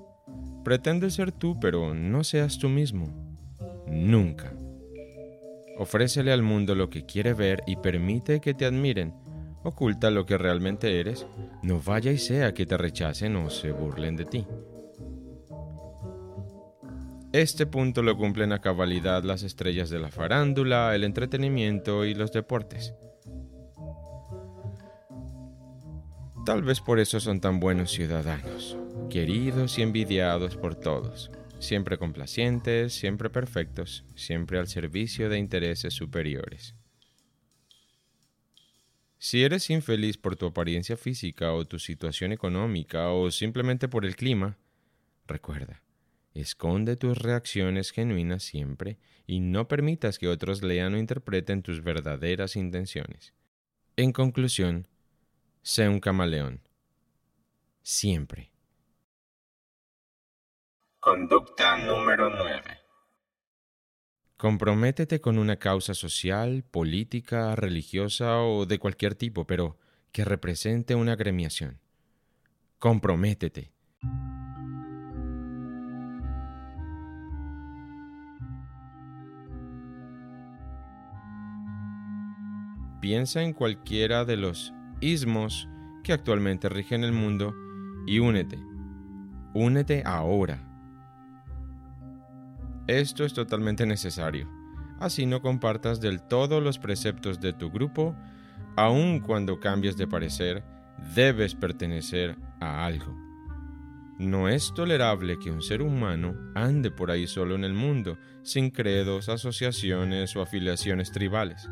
pretende 0.69 1.09
ser 1.09 1.31
tú 1.31 1.59
pero 1.59 1.95
no 1.95 2.23
seas 2.23 2.59
tú 2.59 2.69
mismo. 2.69 3.07
Nunca. 3.88 4.53
Ofrécele 5.79 6.31
al 6.31 6.43
mundo 6.43 6.75
lo 6.75 6.91
que 6.91 7.07
quiere 7.07 7.33
ver 7.33 7.63
y 7.65 7.77
permite 7.77 8.39
que 8.39 8.53
te 8.53 8.67
admiren. 8.67 9.15
Oculta 9.63 10.11
lo 10.11 10.27
que 10.27 10.38
realmente 10.38 10.99
eres. 10.99 11.25
No 11.63 11.81
vaya 11.81 12.11
y 12.11 12.19
sea 12.19 12.53
que 12.53 12.67
te 12.67 12.77
rechacen 12.77 13.35
o 13.38 13.49
se 13.49 13.71
burlen 13.71 14.15
de 14.15 14.25
ti. 14.25 14.45
Este 17.33 17.65
punto 17.65 18.03
lo 18.03 18.15
cumplen 18.15 18.51
a 18.51 18.61
cabalidad 18.61 19.23
las 19.23 19.41
estrellas 19.41 19.89
de 19.89 19.97
la 19.97 20.09
farándula, 20.09 20.93
el 20.93 21.03
entretenimiento 21.03 22.05
y 22.05 22.13
los 22.13 22.31
deportes. 22.31 22.93
Tal 26.45 26.61
vez 26.61 26.79
por 26.79 26.99
eso 26.99 27.19
son 27.19 27.41
tan 27.41 27.59
buenos 27.59 27.89
ciudadanos, 27.89 28.77
queridos 29.10 29.78
y 29.78 29.82
envidiados 29.82 30.56
por 30.56 30.75
todos, 30.75 31.32
siempre 31.60 31.98
complacientes, 31.98 32.94
siempre 32.94 33.30
perfectos, 33.30 34.06
siempre 34.16 34.60
al 34.60 34.68
servicio 34.68 35.30
de 35.30 35.38
intereses 35.38 35.94
superiores. 35.94 36.75
Si 39.18 39.44
eres 39.44 39.70
infeliz 39.70 40.18
por 40.18 40.36
tu 40.36 40.46
apariencia 40.46 40.96
física 40.96 41.51
o 41.54 41.66
tu 41.66 41.80
situación 41.80 42.32
económica 42.32 43.10
o 43.10 43.32
simplemente 43.32 43.88
por 43.88 44.06
el 44.06 44.16
clima, 44.16 44.58
recuerda, 45.28 45.82
esconde 46.34 46.96
tus 46.96 47.18
reacciones 47.18 47.92
genuinas 47.92 48.44
siempre 48.44 48.98
y 49.28 49.42
no 49.42 49.68
permitas 49.68 50.20
que 50.20 50.28
otros 50.28 50.63
lean 50.63 50.94
o 50.94 50.98
interpreten 50.98 51.63
tus 51.63 51.84
verdaderas 51.84 52.56
intenciones. 52.56 53.34
En 53.98 54.13
conclusión, 54.13 54.88
Sé 55.62 55.88
un 55.88 56.00
camaleón. 56.00 56.62
Siempre. 57.84 58.49
Conducta 61.01 61.77
número 61.77 62.29
9. 62.29 62.62
Comprométete 64.36 65.22
con 65.22 65.39
una 65.39 65.56
causa 65.56 65.94
social, 65.94 66.65
política, 66.70 67.56
religiosa 67.56 68.41
o 68.41 68.65
de 68.65 68.79
cualquier 68.79 69.15
tipo, 69.15 69.48
pero 69.48 69.77
que 70.12 70.25
represente 70.25 70.96
una 70.96 71.13
agremiación. 71.13 71.79
Comprométete. 72.79 73.72
Piensa 83.00 83.41
en 83.41 83.53
cualquiera 83.53 84.25
de 84.25 84.36
los 84.36 84.74
ismos 85.00 85.70
que 86.03 86.12
actualmente 86.12 86.68
rigen 86.68 87.06
el 87.06 87.13
mundo 87.13 87.56
y 88.06 88.20
únete. 88.20 88.60
Únete 89.53 90.03
ahora. 90.06 90.68
Esto 92.89 93.24
es 93.24 93.36
totalmente 93.36 93.86
necesario. 93.86 94.50
Así 95.00 95.27
no 95.27 95.43
compartas 95.43 96.01
del 96.01 96.24
todo 96.24 96.60
los 96.60 96.79
preceptos 96.79 97.39
de 97.39 97.53
tu 97.53 97.69
grupo, 97.69 98.15
aun 98.75 99.19
cuando 99.19 99.60
cambies 99.60 99.96
de 99.96 100.08
parecer, 100.08 100.63
debes 101.13 101.53
pertenecer 101.53 102.36
a 102.60 102.88
algo. 102.88 103.15
No 104.17 104.50
es 104.50 104.74
tolerable 104.74 105.38
que 105.38 105.51
un 105.51 105.62
ser 105.62 105.84
humano 105.84 106.34
ande 106.55 106.89
por 106.89 107.12
ahí 107.12 107.27
solo 107.27 107.53
en 107.53 107.63
el 107.63 107.75
mundo, 107.75 108.17
sin 108.41 108.72
credos, 108.72 109.29
asociaciones 109.29 110.36
o 110.36 110.41
afiliaciones 110.41 111.12
tribales. 111.12 111.69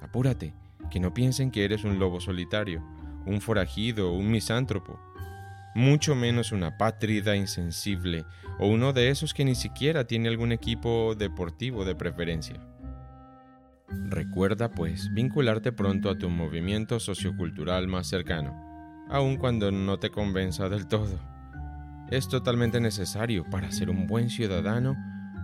Apúrate, 0.00 0.56
que 0.90 0.98
no 0.98 1.14
piensen 1.14 1.52
que 1.52 1.64
eres 1.64 1.84
un 1.84 2.00
lobo 2.00 2.20
solitario, 2.20 2.82
un 3.26 3.40
forajido, 3.40 4.12
un 4.12 4.28
misántropo, 4.28 4.98
mucho 5.74 6.14
menos 6.14 6.52
una 6.52 6.76
pátrida 6.76 7.36
insensible 7.36 8.24
o 8.58 8.66
uno 8.66 8.92
de 8.92 9.10
esos 9.10 9.34
que 9.34 9.44
ni 9.44 9.54
siquiera 9.54 10.06
tiene 10.06 10.28
algún 10.28 10.52
equipo 10.52 11.14
deportivo 11.14 11.84
de 11.84 11.94
preferencia. 11.94 12.56
Recuerda, 13.88 14.70
pues, 14.70 15.12
vincularte 15.12 15.72
pronto 15.72 16.10
a 16.10 16.18
tu 16.18 16.30
movimiento 16.30 16.98
sociocultural 17.00 17.88
más 17.88 18.06
cercano, 18.06 18.54
aun 19.08 19.36
cuando 19.36 19.70
no 19.70 19.98
te 19.98 20.10
convenza 20.10 20.68
del 20.68 20.86
todo. 20.86 21.18
¿Es 22.10 22.28
totalmente 22.28 22.80
necesario 22.80 23.44
para 23.50 23.70
ser 23.70 23.90
un 23.90 24.06
buen 24.06 24.30
ciudadano? 24.30 24.96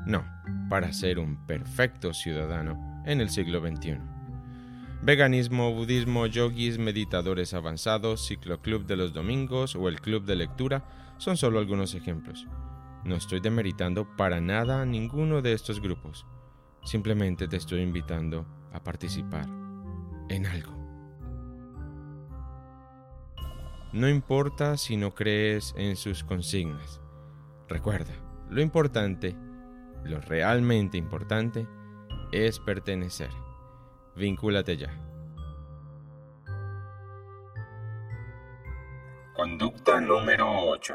No, 0.06 0.24
para 0.68 0.92
ser 0.92 1.18
un 1.18 1.46
perfecto 1.46 2.12
ciudadano 2.12 3.02
en 3.06 3.20
el 3.20 3.30
siglo 3.30 3.60
XXI. 3.60 4.17
Veganismo, 5.00 5.72
budismo, 5.72 6.26
yogis, 6.26 6.78
meditadores 6.78 7.54
avanzados, 7.54 8.26
cicloclub 8.26 8.84
de 8.84 8.96
los 8.96 9.12
domingos 9.12 9.76
o 9.76 9.88
el 9.88 10.00
club 10.00 10.24
de 10.24 10.34
lectura 10.34 11.14
son 11.18 11.37
solo 11.37 11.61
algunos 11.61 11.94
ejemplos. 11.94 12.46
No 13.04 13.14
estoy 13.14 13.40
demeritando 13.40 14.16
para 14.16 14.40
nada 14.40 14.82
a 14.82 14.87
ninguno 14.87 15.40
de 15.40 15.52
estos 15.52 15.80
grupos. 15.80 16.26
Simplemente 16.82 17.46
te 17.46 17.56
estoy 17.56 17.80
invitando 17.80 18.44
a 18.72 18.82
participar 18.82 19.46
en 20.28 20.46
algo. 20.46 20.76
No 23.92 24.08
importa 24.08 24.76
si 24.76 24.96
no 24.96 25.14
crees 25.14 25.74
en 25.76 25.96
sus 25.96 26.24
consignas. 26.24 27.00
Recuerda, 27.68 28.12
lo 28.50 28.61
importante, 28.61 29.37
lo 30.04 30.20
realmente 30.20 30.98
importante, 30.98 31.66
es 32.32 32.58
pertenecer. 32.58 33.30
Vincúlate 34.18 34.76
ya. 34.76 34.90
Conducta 39.33 40.00
número 40.00 40.68
8. 40.68 40.94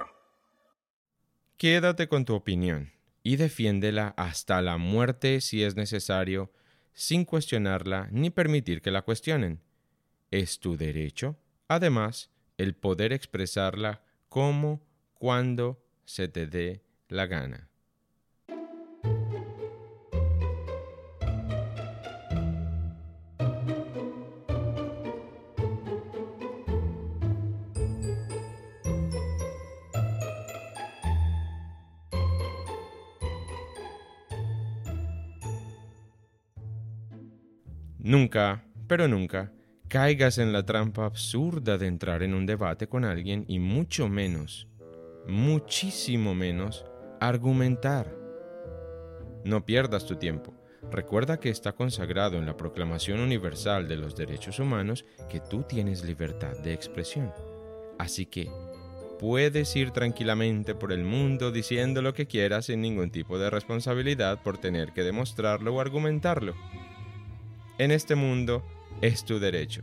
Quédate 1.58 2.10
con 2.10 2.26
tu 2.26 2.36
opinión 2.36 2.92
y 3.24 3.38
defiéndela 3.38 4.14
hasta 4.18 4.62
la 4.62 4.78
muerte 4.78 5.40
si 5.40 5.64
es 5.64 5.78
necesario, 5.78 6.52
sin 6.92 7.24
cuestionarla 7.24 8.10
ni 8.12 8.30
permitir 8.30 8.82
que 8.82 8.92
la 8.92 9.04
cuestionen. 9.04 9.62
Es 10.30 10.60
tu 10.60 10.76
derecho, 10.76 11.38
además, 11.70 12.30
el 12.58 12.76
poder 12.76 13.14
expresarla 13.14 14.04
como, 14.28 14.86
cuando 15.14 15.82
se 16.04 16.28
te 16.28 16.46
dé 16.48 16.84
la 17.08 17.28
gana. 17.28 17.70
Nunca, 38.34 38.64
pero 38.88 39.08
nunca, 39.08 39.52
caigas 39.88 40.40
en 40.40 40.54
la 40.54 40.66
trampa 40.66 41.06
absurda 41.06 41.78
de 41.78 41.86
entrar 41.86 42.24
en 42.24 42.34
un 42.34 42.48
debate 42.48 42.88
con 42.88 43.06
alguien 43.06 43.46
y 43.48 43.60
mucho 43.60 44.10
menos, 44.10 44.68
muchísimo 45.28 46.34
menos, 46.34 46.84
argumentar. 47.20 48.12
No 49.46 49.64
pierdas 49.68 50.08
tu 50.08 50.16
tiempo. 50.16 50.56
Recuerda 50.90 51.40
que 51.40 51.50
está 51.50 51.74
consagrado 51.74 52.40
en 52.40 52.48
la 52.48 52.58
Proclamación 52.58 53.20
Universal 53.20 53.88
de 53.88 53.98
los 53.98 54.16
Derechos 54.16 54.58
Humanos 54.58 55.06
que 55.30 55.40
tú 55.40 55.62
tienes 55.62 56.04
libertad 56.04 56.58
de 56.58 56.74
expresión. 56.74 57.32
Así 58.00 58.26
que 58.26 58.50
puedes 59.20 59.76
ir 59.76 59.92
tranquilamente 59.92 60.74
por 60.74 60.92
el 60.92 61.04
mundo 61.04 61.52
diciendo 61.52 62.02
lo 62.02 62.16
que 62.16 62.26
quieras 62.26 62.66
sin 62.66 62.82
ningún 62.82 63.12
tipo 63.12 63.38
de 63.38 63.52
responsabilidad 63.52 64.42
por 64.42 64.58
tener 64.58 64.92
que 64.92 65.04
demostrarlo 65.04 65.76
o 65.76 65.80
argumentarlo. 65.80 66.56
En 67.78 67.92
este 67.92 68.16
mundo 68.16 68.64
es 69.02 69.26
tu 69.26 69.40
derecho. 69.40 69.82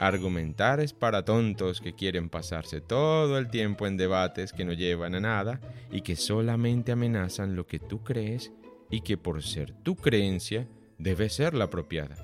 Argumentar 0.00 0.80
es 0.80 0.92
para 0.92 1.24
tontos 1.24 1.80
que 1.80 1.94
quieren 1.94 2.28
pasarse 2.28 2.80
todo 2.80 3.36
el 3.36 3.50
tiempo 3.50 3.86
en 3.86 3.96
debates 3.96 4.52
que 4.52 4.64
no 4.64 4.72
llevan 4.72 5.14
a 5.14 5.20
nada 5.20 5.60
y 5.90 6.02
que 6.02 6.16
solamente 6.16 6.92
amenazan 6.92 7.56
lo 7.56 7.66
que 7.66 7.78
tú 7.78 8.02
crees 8.04 8.52
y 8.90 9.00
que 9.00 9.18
por 9.18 9.42
ser 9.42 9.72
tu 9.82 9.96
creencia 9.96 10.66
debe 10.98 11.28
ser 11.28 11.54
la 11.54 11.64
apropiada. 11.64 12.16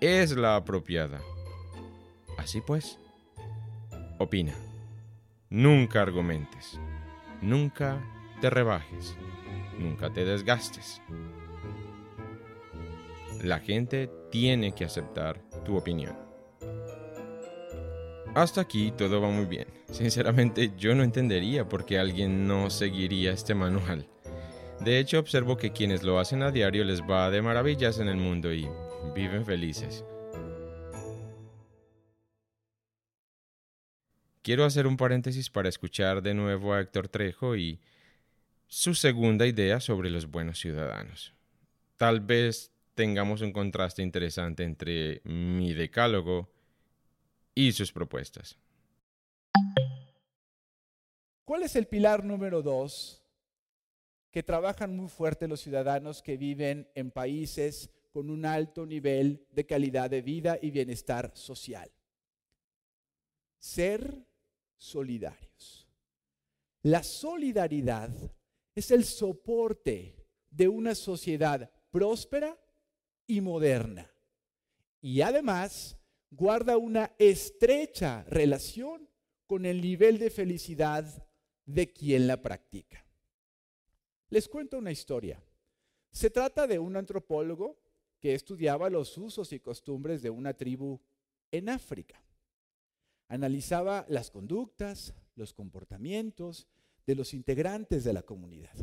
Es 0.00 0.36
la 0.36 0.56
apropiada. 0.56 1.20
Así 2.36 2.60
pues, 2.60 2.98
opina. 4.18 4.54
Nunca 5.48 6.02
argumentes. 6.02 6.80
Nunca 7.40 8.02
te 8.40 8.50
rebajes. 8.50 9.16
Nunca 9.78 10.12
te 10.12 10.24
desgastes. 10.24 11.00
La 13.42 13.58
gente 13.58 14.08
tiene 14.30 14.72
que 14.72 14.84
aceptar 14.84 15.42
tu 15.64 15.76
opinión. 15.76 16.16
Hasta 18.36 18.60
aquí 18.60 18.92
todo 18.96 19.20
va 19.20 19.30
muy 19.30 19.46
bien. 19.46 19.66
Sinceramente 19.90 20.72
yo 20.78 20.94
no 20.94 21.02
entendería 21.02 21.68
por 21.68 21.84
qué 21.84 21.98
alguien 21.98 22.46
no 22.46 22.70
seguiría 22.70 23.32
este 23.32 23.56
manual. 23.56 24.06
De 24.78 25.00
hecho 25.00 25.18
observo 25.18 25.56
que 25.56 25.72
quienes 25.72 26.04
lo 26.04 26.20
hacen 26.20 26.42
a 26.44 26.52
diario 26.52 26.84
les 26.84 27.02
va 27.02 27.30
de 27.30 27.42
maravillas 27.42 27.98
en 27.98 28.06
el 28.06 28.16
mundo 28.16 28.54
y 28.54 28.68
viven 29.12 29.44
felices. 29.44 30.04
Quiero 34.42 34.64
hacer 34.64 34.86
un 34.86 34.96
paréntesis 34.96 35.50
para 35.50 35.68
escuchar 35.68 36.22
de 36.22 36.34
nuevo 36.34 36.74
a 36.74 36.80
Héctor 36.80 37.08
Trejo 37.08 37.56
y 37.56 37.80
su 38.68 38.94
segunda 38.94 39.46
idea 39.46 39.80
sobre 39.80 40.10
los 40.10 40.30
buenos 40.30 40.60
ciudadanos. 40.60 41.34
Tal 41.96 42.20
vez 42.20 42.71
tengamos 42.94 43.40
un 43.40 43.52
contraste 43.52 44.02
interesante 44.02 44.64
entre 44.64 45.20
mi 45.24 45.72
decálogo 45.72 46.48
y 47.54 47.72
sus 47.72 47.92
propuestas. 47.92 48.58
¿Cuál 51.44 51.64
es 51.64 51.76
el 51.76 51.86
pilar 51.86 52.24
número 52.24 52.62
dos 52.62 53.22
que 54.30 54.42
trabajan 54.42 54.96
muy 54.96 55.08
fuerte 55.08 55.48
los 55.48 55.60
ciudadanos 55.60 56.22
que 56.22 56.36
viven 56.36 56.88
en 56.94 57.10
países 57.10 57.90
con 58.10 58.30
un 58.30 58.46
alto 58.46 58.86
nivel 58.86 59.46
de 59.50 59.66
calidad 59.66 60.08
de 60.08 60.22
vida 60.22 60.58
y 60.60 60.70
bienestar 60.70 61.32
social? 61.34 61.90
Ser 63.58 64.26
solidarios. 64.76 65.86
La 66.82 67.02
solidaridad 67.02 68.10
es 68.74 68.90
el 68.90 69.04
soporte 69.04 70.16
de 70.50 70.68
una 70.68 70.94
sociedad 70.94 71.70
próspera 71.90 72.58
y 73.26 73.40
moderna. 73.40 74.10
Y 75.00 75.20
además 75.20 75.96
guarda 76.30 76.76
una 76.76 77.12
estrecha 77.18 78.24
relación 78.24 79.08
con 79.46 79.66
el 79.66 79.80
nivel 79.80 80.18
de 80.18 80.30
felicidad 80.30 81.26
de 81.66 81.92
quien 81.92 82.26
la 82.26 82.40
practica. 82.40 83.04
Les 84.30 84.48
cuento 84.48 84.78
una 84.78 84.92
historia. 84.92 85.42
Se 86.10 86.30
trata 86.30 86.66
de 86.66 86.78
un 86.78 86.96
antropólogo 86.96 87.78
que 88.18 88.34
estudiaba 88.34 88.88
los 88.88 89.18
usos 89.18 89.52
y 89.52 89.60
costumbres 89.60 90.22
de 90.22 90.30
una 90.30 90.54
tribu 90.54 91.00
en 91.50 91.68
África. 91.68 92.22
Analizaba 93.28 94.06
las 94.08 94.30
conductas, 94.30 95.14
los 95.34 95.52
comportamientos 95.52 96.66
de 97.06 97.14
los 97.14 97.34
integrantes 97.34 98.04
de 98.04 98.12
la 98.12 98.22
comunidad. 98.22 98.74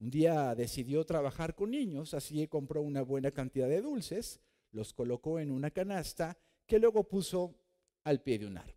Un 0.00 0.10
día 0.10 0.54
decidió 0.54 1.04
trabajar 1.04 1.54
con 1.54 1.70
niños, 1.70 2.14
así 2.14 2.48
compró 2.48 2.80
una 2.80 3.02
buena 3.02 3.30
cantidad 3.30 3.68
de 3.68 3.82
dulces, 3.82 4.40
los 4.72 4.94
colocó 4.94 5.38
en 5.38 5.50
una 5.50 5.70
canasta 5.70 6.38
que 6.66 6.78
luego 6.78 7.04
puso 7.04 7.54
al 8.04 8.22
pie 8.22 8.38
de 8.38 8.46
un 8.46 8.56
árbol. 8.56 8.74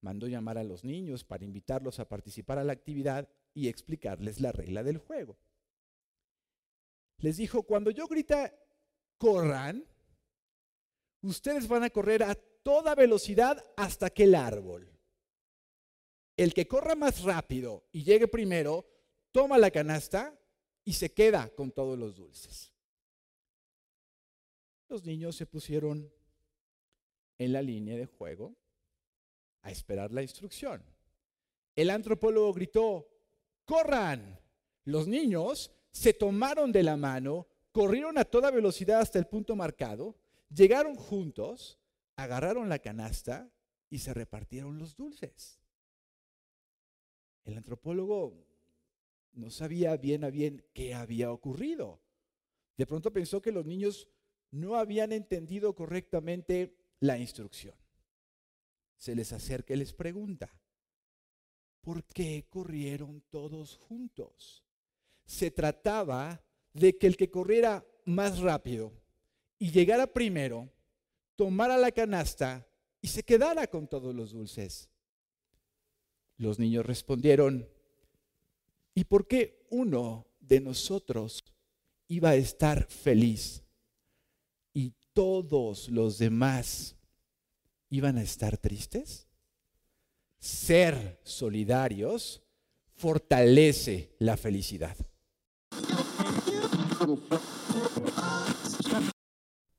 Mandó 0.00 0.26
llamar 0.26 0.58
a 0.58 0.64
los 0.64 0.82
niños 0.82 1.22
para 1.22 1.44
invitarlos 1.44 2.00
a 2.00 2.08
participar 2.08 2.58
a 2.58 2.64
la 2.64 2.72
actividad 2.72 3.28
y 3.54 3.68
explicarles 3.68 4.40
la 4.40 4.50
regla 4.50 4.82
del 4.82 4.98
juego. 4.98 5.38
Les 7.18 7.36
dijo, 7.36 7.62
cuando 7.62 7.92
yo 7.92 8.08
grita, 8.08 8.52
corran, 9.16 9.84
ustedes 11.20 11.68
van 11.68 11.84
a 11.84 11.90
correr 11.90 12.24
a 12.24 12.34
toda 12.34 12.96
velocidad 12.96 13.62
hasta 13.76 14.06
aquel 14.06 14.34
árbol. 14.34 14.90
El 16.36 16.52
que 16.52 16.66
corra 16.66 16.96
más 16.96 17.22
rápido 17.22 17.84
y 17.92 18.02
llegue 18.02 18.26
primero, 18.26 18.91
toma 19.32 19.58
la 19.58 19.70
canasta 19.70 20.38
y 20.84 20.92
se 20.92 21.12
queda 21.12 21.48
con 21.50 21.72
todos 21.72 21.98
los 21.98 22.16
dulces. 22.16 22.72
Los 24.88 25.04
niños 25.04 25.36
se 25.36 25.46
pusieron 25.46 26.12
en 27.38 27.52
la 27.52 27.62
línea 27.62 27.96
de 27.96 28.06
juego 28.06 28.54
a 29.62 29.70
esperar 29.70 30.12
la 30.12 30.22
instrucción. 30.22 30.84
El 31.74 31.90
antropólogo 31.90 32.52
gritó, 32.52 33.08
corran. 33.64 34.38
Los 34.84 35.06
niños 35.08 35.72
se 35.90 36.12
tomaron 36.12 36.72
de 36.72 36.82
la 36.82 36.96
mano, 36.96 37.46
corrieron 37.70 38.18
a 38.18 38.24
toda 38.24 38.50
velocidad 38.50 39.00
hasta 39.00 39.18
el 39.18 39.26
punto 39.26 39.56
marcado, 39.56 40.16
llegaron 40.50 40.94
juntos, 40.94 41.78
agarraron 42.16 42.68
la 42.68 42.78
canasta 42.78 43.50
y 43.88 43.98
se 43.98 44.12
repartieron 44.12 44.78
los 44.78 44.96
dulces. 44.96 45.58
El 47.44 47.56
antropólogo 47.56 48.51
no 49.32 49.50
sabía 49.50 49.96
bien 49.96 50.24
a 50.24 50.30
bien 50.30 50.64
qué 50.74 50.94
había 50.94 51.32
ocurrido. 51.32 52.00
De 52.76 52.86
pronto 52.86 53.12
pensó 53.12 53.40
que 53.40 53.52
los 53.52 53.66
niños 53.66 54.08
no 54.50 54.76
habían 54.76 55.12
entendido 55.12 55.74
correctamente 55.74 56.76
la 57.00 57.18
instrucción. 57.18 57.74
Se 58.96 59.14
les 59.14 59.32
acerca 59.32 59.74
y 59.74 59.78
les 59.78 59.92
pregunta, 59.92 60.54
¿por 61.80 62.04
qué 62.04 62.46
corrieron 62.48 63.22
todos 63.30 63.76
juntos? 63.78 64.64
Se 65.24 65.50
trataba 65.50 66.44
de 66.72 66.96
que 66.96 67.06
el 67.06 67.16
que 67.16 67.30
corriera 67.30 67.84
más 68.04 68.38
rápido 68.40 68.92
y 69.58 69.70
llegara 69.70 70.06
primero, 70.06 70.70
tomara 71.36 71.76
la 71.76 71.92
canasta 71.92 72.66
y 73.00 73.08
se 73.08 73.22
quedara 73.22 73.66
con 73.66 73.88
todos 73.88 74.14
los 74.14 74.32
dulces. 74.32 74.90
Los 76.36 76.58
niños 76.58 76.84
respondieron, 76.84 77.68
¿y 78.94 79.04
por 79.04 79.26
qué 79.26 79.66
uno 79.70 80.26
de 80.40 80.60
nosotros 80.60 81.44
iba 82.08 82.30
a 82.30 82.34
estar 82.34 82.86
feliz 82.86 83.62
y 84.74 84.92
todos 85.12 85.88
los 85.88 86.18
demás 86.18 86.96
iban 87.88 88.18
a 88.18 88.22
estar 88.22 88.58
tristes? 88.58 89.28
Ser 90.38 91.20
solidarios 91.22 92.42
fortalece 92.96 94.14
la 94.18 94.36
felicidad. 94.36 94.96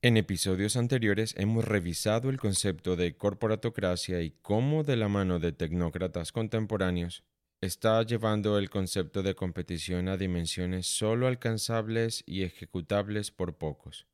En 0.01 0.17
episodios 0.17 0.75
anteriores 0.75 1.33
hemos 1.37 1.63
revisado 1.63 2.29
el 2.29 2.37
concepto 2.37 2.97
de 2.97 3.15
corporatocracia 3.15 4.21
y 4.21 4.31
cómo 4.41 4.83
de 4.83 4.97
la 4.97 5.07
mano 5.07 5.39
de 5.39 5.53
tecnócratas 5.53 6.33
contemporáneos 6.33 7.23
está 7.65 8.03
llevando 8.03 8.57
el 8.57 8.69
concepto 8.69 9.23
de 9.23 9.35
competición 9.35 10.09
a 10.09 10.17
dimensiones 10.17 10.85
solo 10.85 11.27
alcanzables 11.27 12.21
y 12.27 12.43
ejecutables 12.43 13.31
por 13.31 13.55
pocos, 13.55 14.05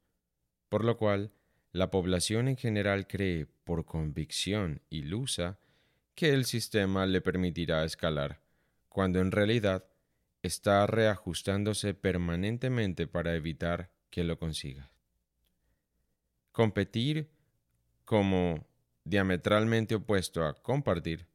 por 0.69 0.85
lo 0.85 0.97
cual 0.97 1.31
la 1.71 1.89
población 1.89 2.47
en 2.47 2.57
general 2.57 3.07
cree, 3.07 3.47
por 3.63 3.85
convicción 3.85 4.83
ilusa, 4.91 5.57
que 6.13 6.29
el 6.29 6.45
sistema 6.45 7.07
le 7.07 7.21
permitirá 7.21 7.83
escalar, 7.85 8.39
cuando 8.87 9.19
en 9.19 9.31
realidad 9.31 9.83
está 10.43 10.85
reajustándose 10.85 11.95
permanentemente 11.95 13.07
para 13.07 13.33
evitar 13.33 13.89
que 14.11 14.23
lo 14.23 14.37
consiga. 14.37 14.91
Competir 16.51 17.31
como 18.05 18.67
diametralmente 19.05 19.95
opuesto 19.95 20.45
a 20.45 20.53
compartir 20.53 21.25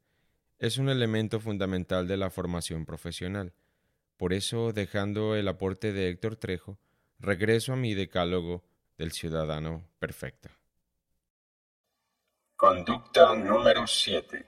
es 0.64 0.78
un 0.78 0.88
elemento 0.88 1.40
fundamental 1.40 2.08
de 2.08 2.16
la 2.16 2.30
formación 2.30 2.86
profesional. 2.86 3.52
Por 4.16 4.32
eso, 4.32 4.72
dejando 4.72 5.36
el 5.36 5.46
aporte 5.46 5.92
de 5.92 6.08
Héctor 6.08 6.36
Trejo, 6.36 6.78
regreso 7.18 7.74
a 7.74 7.76
mi 7.76 7.92
decálogo 7.92 8.64
del 8.96 9.12
ciudadano 9.12 9.86
perfecto. 9.98 10.48
Conducta 12.56 13.34
número 13.34 13.86
7. 13.86 14.46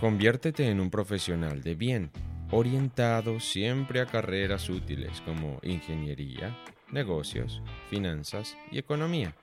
Conviértete 0.00 0.70
en 0.70 0.78
un 0.78 0.90
profesional 0.90 1.60
de 1.60 1.74
bien, 1.74 2.12
orientado 2.52 3.40
siempre 3.40 4.00
a 4.00 4.06
carreras 4.06 4.70
útiles 4.70 5.20
como 5.22 5.58
ingeniería, 5.64 6.56
negocios, 6.92 7.60
finanzas 7.90 8.56
y 8.70 8.78
economía, 8.78 9.34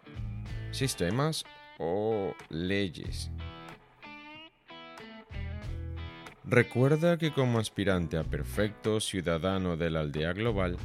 sistemas 0.71 1.43
o 1.77 2.33
leyes. 2.47 3.31
Recuerda 6.45 7.17
que 7.17 7.33
como 7.33 7.59
aspirante 7.59 8.17
a 8.17 8.23
perfecto 8.23 9.01
ciudadano 9.01 9.75
de 9.75 9.89
la 9.89 9.99
aldea 9.99 10.31
global, 10.31 10.77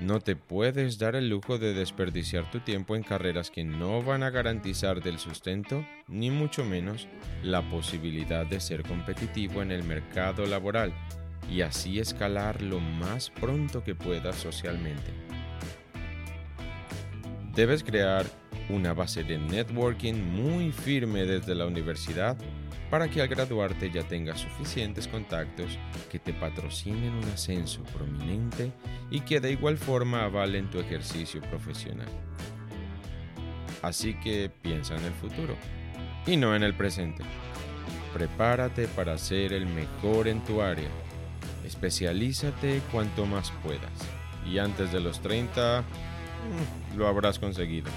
no 0.00 0.20
te 0.20 0.36
puedes 0.36 0.98
dar 0.98 1.16
el 1.16 1.30
lujo 1.30 1.58
de 1.58 1.72
desperdiciar 1.72 2.50
tu 2.50 2.60
tiempo 2.60 2.96
en 2.96 3.02
carreras 3.02 3.50
que 3.50 3.64
no 3.64 4.02
van 4.02 4.22
a 4.22 4.30
garantizar 4.30 5.02
del 5.02 5.18
sustento, 5.18 5.86
ni 6.06 6.30
mucho 6.30 6.64
menos 6.64 7.08
la 7.42 7.62
posibilidad 7.62 8.44
de 8.44 8.60
ser 8.60 8.82
competitivo 8.82 9.62
en 9.62 9.72
el 9.72 9.84
mercado 9.84 10.44
laboral 10.44 10.92
y 11.50 11.62
así 11.62 11.98
escalar 11.98 12.60
lo 12.60 12.80
más 12.80 13.30
pronto 13.30 13.82
que 13.82 13.94
puedas 13.94 14.36
socialmente. 14.36 15.12
Debes 17.54 17.82
crear 17.82 18.26
una 18.68 18.92
base 18.92 19.24
de 19.24 19.38
networking 19.38 20.14
muy 20.14 20.72
firme 20.72 21.24
desde 21.24 21.54
la 21.54 21.66
universidad 21.66 22.36
para 22.90 23.08
que 23.08 23.20
al 23.20 23.28
graduarte 23.28 23.90
ya 23.90 24.02
tengas 24.02 24.40
suficientes 24.40 25.08
contactos 25.08 25.78
que 26.10 26.18
te 26.18 26.32
patrocinen 26.32 27.14
un 27.14 27.24
ascenso 27.24 27.82
prominente 27.84 28.72
y 29.10 29.20
que 29.20 29.40
de 29.40 29.52
igual 29.52 29.76
forma 29.76 30.24
avalen 30.24 30.70
tu 30.70 30.78
ejercicio 30.78 31.40
profesional. 31.42 32.08
Así 33.82 34.14
que 34.14 34.50
piensa 34.62 34.96
en 34.96 35.04
el 35.04 35.12
futuro 35.12 35.56
y 36.26 36.36
no 36.36 36.54
en 36.54 36.62
el 36.62 36.74
presente. 36.74 37.22
Prepárate 38.12 38.88
para 38.88 39.18
ser 39.18 39.52
el 39.52 39.66
mejor 39.66 40.28
en 40.28 40.42
tu 40.44 40.62
área. 40.62 40.88
Especialízate 41.64 42.80
cuanto 42.90 43.26
más 43.26 43.52
puedas. 43.62 43.92
Y 44.46 44.58
antes 44.58 44.92
de 44.92 45.00
los 45.00 45.20
30 45.20 45.82
mm, 45.82 46.96
lo 46.96 47.08
habrás 47.08 47.38
conseguido. 47.38 47.90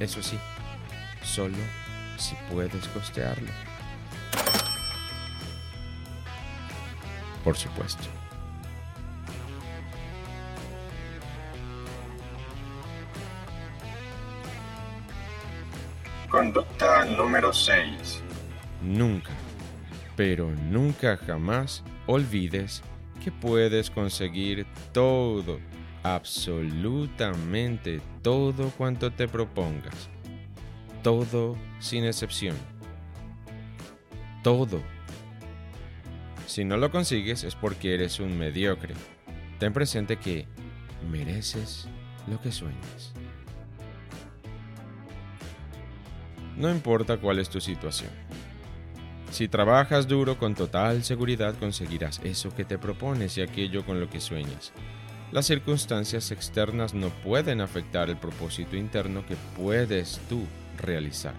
Eso 0.00 0.22
sí, 0.22 0.36
solo 1.22 1.56
si 2.18 2.34
puedes 2.50 2.86
costearlo. 2.88 3.73
Por 7.44 7.56
supuesto. 7.56 8.08
Conducta 16.30 17.04
número 17.04 17.52
6. 17.52 18.22
Nunca, 18.82 19.30
pero 20.16 20.50
nunca 20.50 21.16
jamás 21.16 21.84
olvides 22.06 22.82
que 23.22 23.30
puedes 23.30 23.88
conseguir 23.88 24.66
todo, 24.92 25.60
absolutamente 26.02 28.00
todo 28.20 28.70
cuanto 28.70 29.12
te 29.12 29.28
propongas. 29.28 30.08
Todo 31.02 31.56
sin 31.78 32.04
excepción. 32.04 32.56
Todo. 34.42 34.93
Si 36.46 36.64
no 36.64 36.76
lo 36.76 36.90
consigues 36.90 37.44
es 37.44 37.54
porque 37.54 37.94
eres 37.94 38.20
un 38.20 38.38
mediocre. 38.38 38.94
Ten 39.58 39.72
presente 39.72 40.16
que 40.16 40.46
mereces 41.10 41.88
lo 42.26 42.40
que 42.40 42.52
sueñas. 42.52 43.12
No 46.56 46.70
importa 46.70 47.16
cuál 47.16 47.38
es 47.38 47.48
tu 47.48 47.60
situación. 47.60 48.10
Si 49.30 49.48
trabajas 49.48 50.06
duro 50.06 50.38
con 50.38 50.54
total 50.54 51.02
seguridad 51.02 51.56
conseguirás 51.58 52.20
eso 52.22 52.54
que 52.54 52.64
te 52.64 52.78
propones 52.78 53.36
y 53.36 53.42
aquello 53.42 53.84
con 53.84 53.98
lo 53.98 54.08
que 54.08 54.20
sueñas. 54.20 54.72
Las 55.32 55.46
circunstancias 55.46 56.30
externas 56.30 56.94
no 56.94 57.08
pueden 57.08 57.60
afectar 57.60 58.08
el 58.08 58.16
propósito 58.16 58.76
interno 58.76 59.26
que 59.26 59.34
puedes 59.56 60.20
tú 60.28 60.44
realizar. 60.78 61.34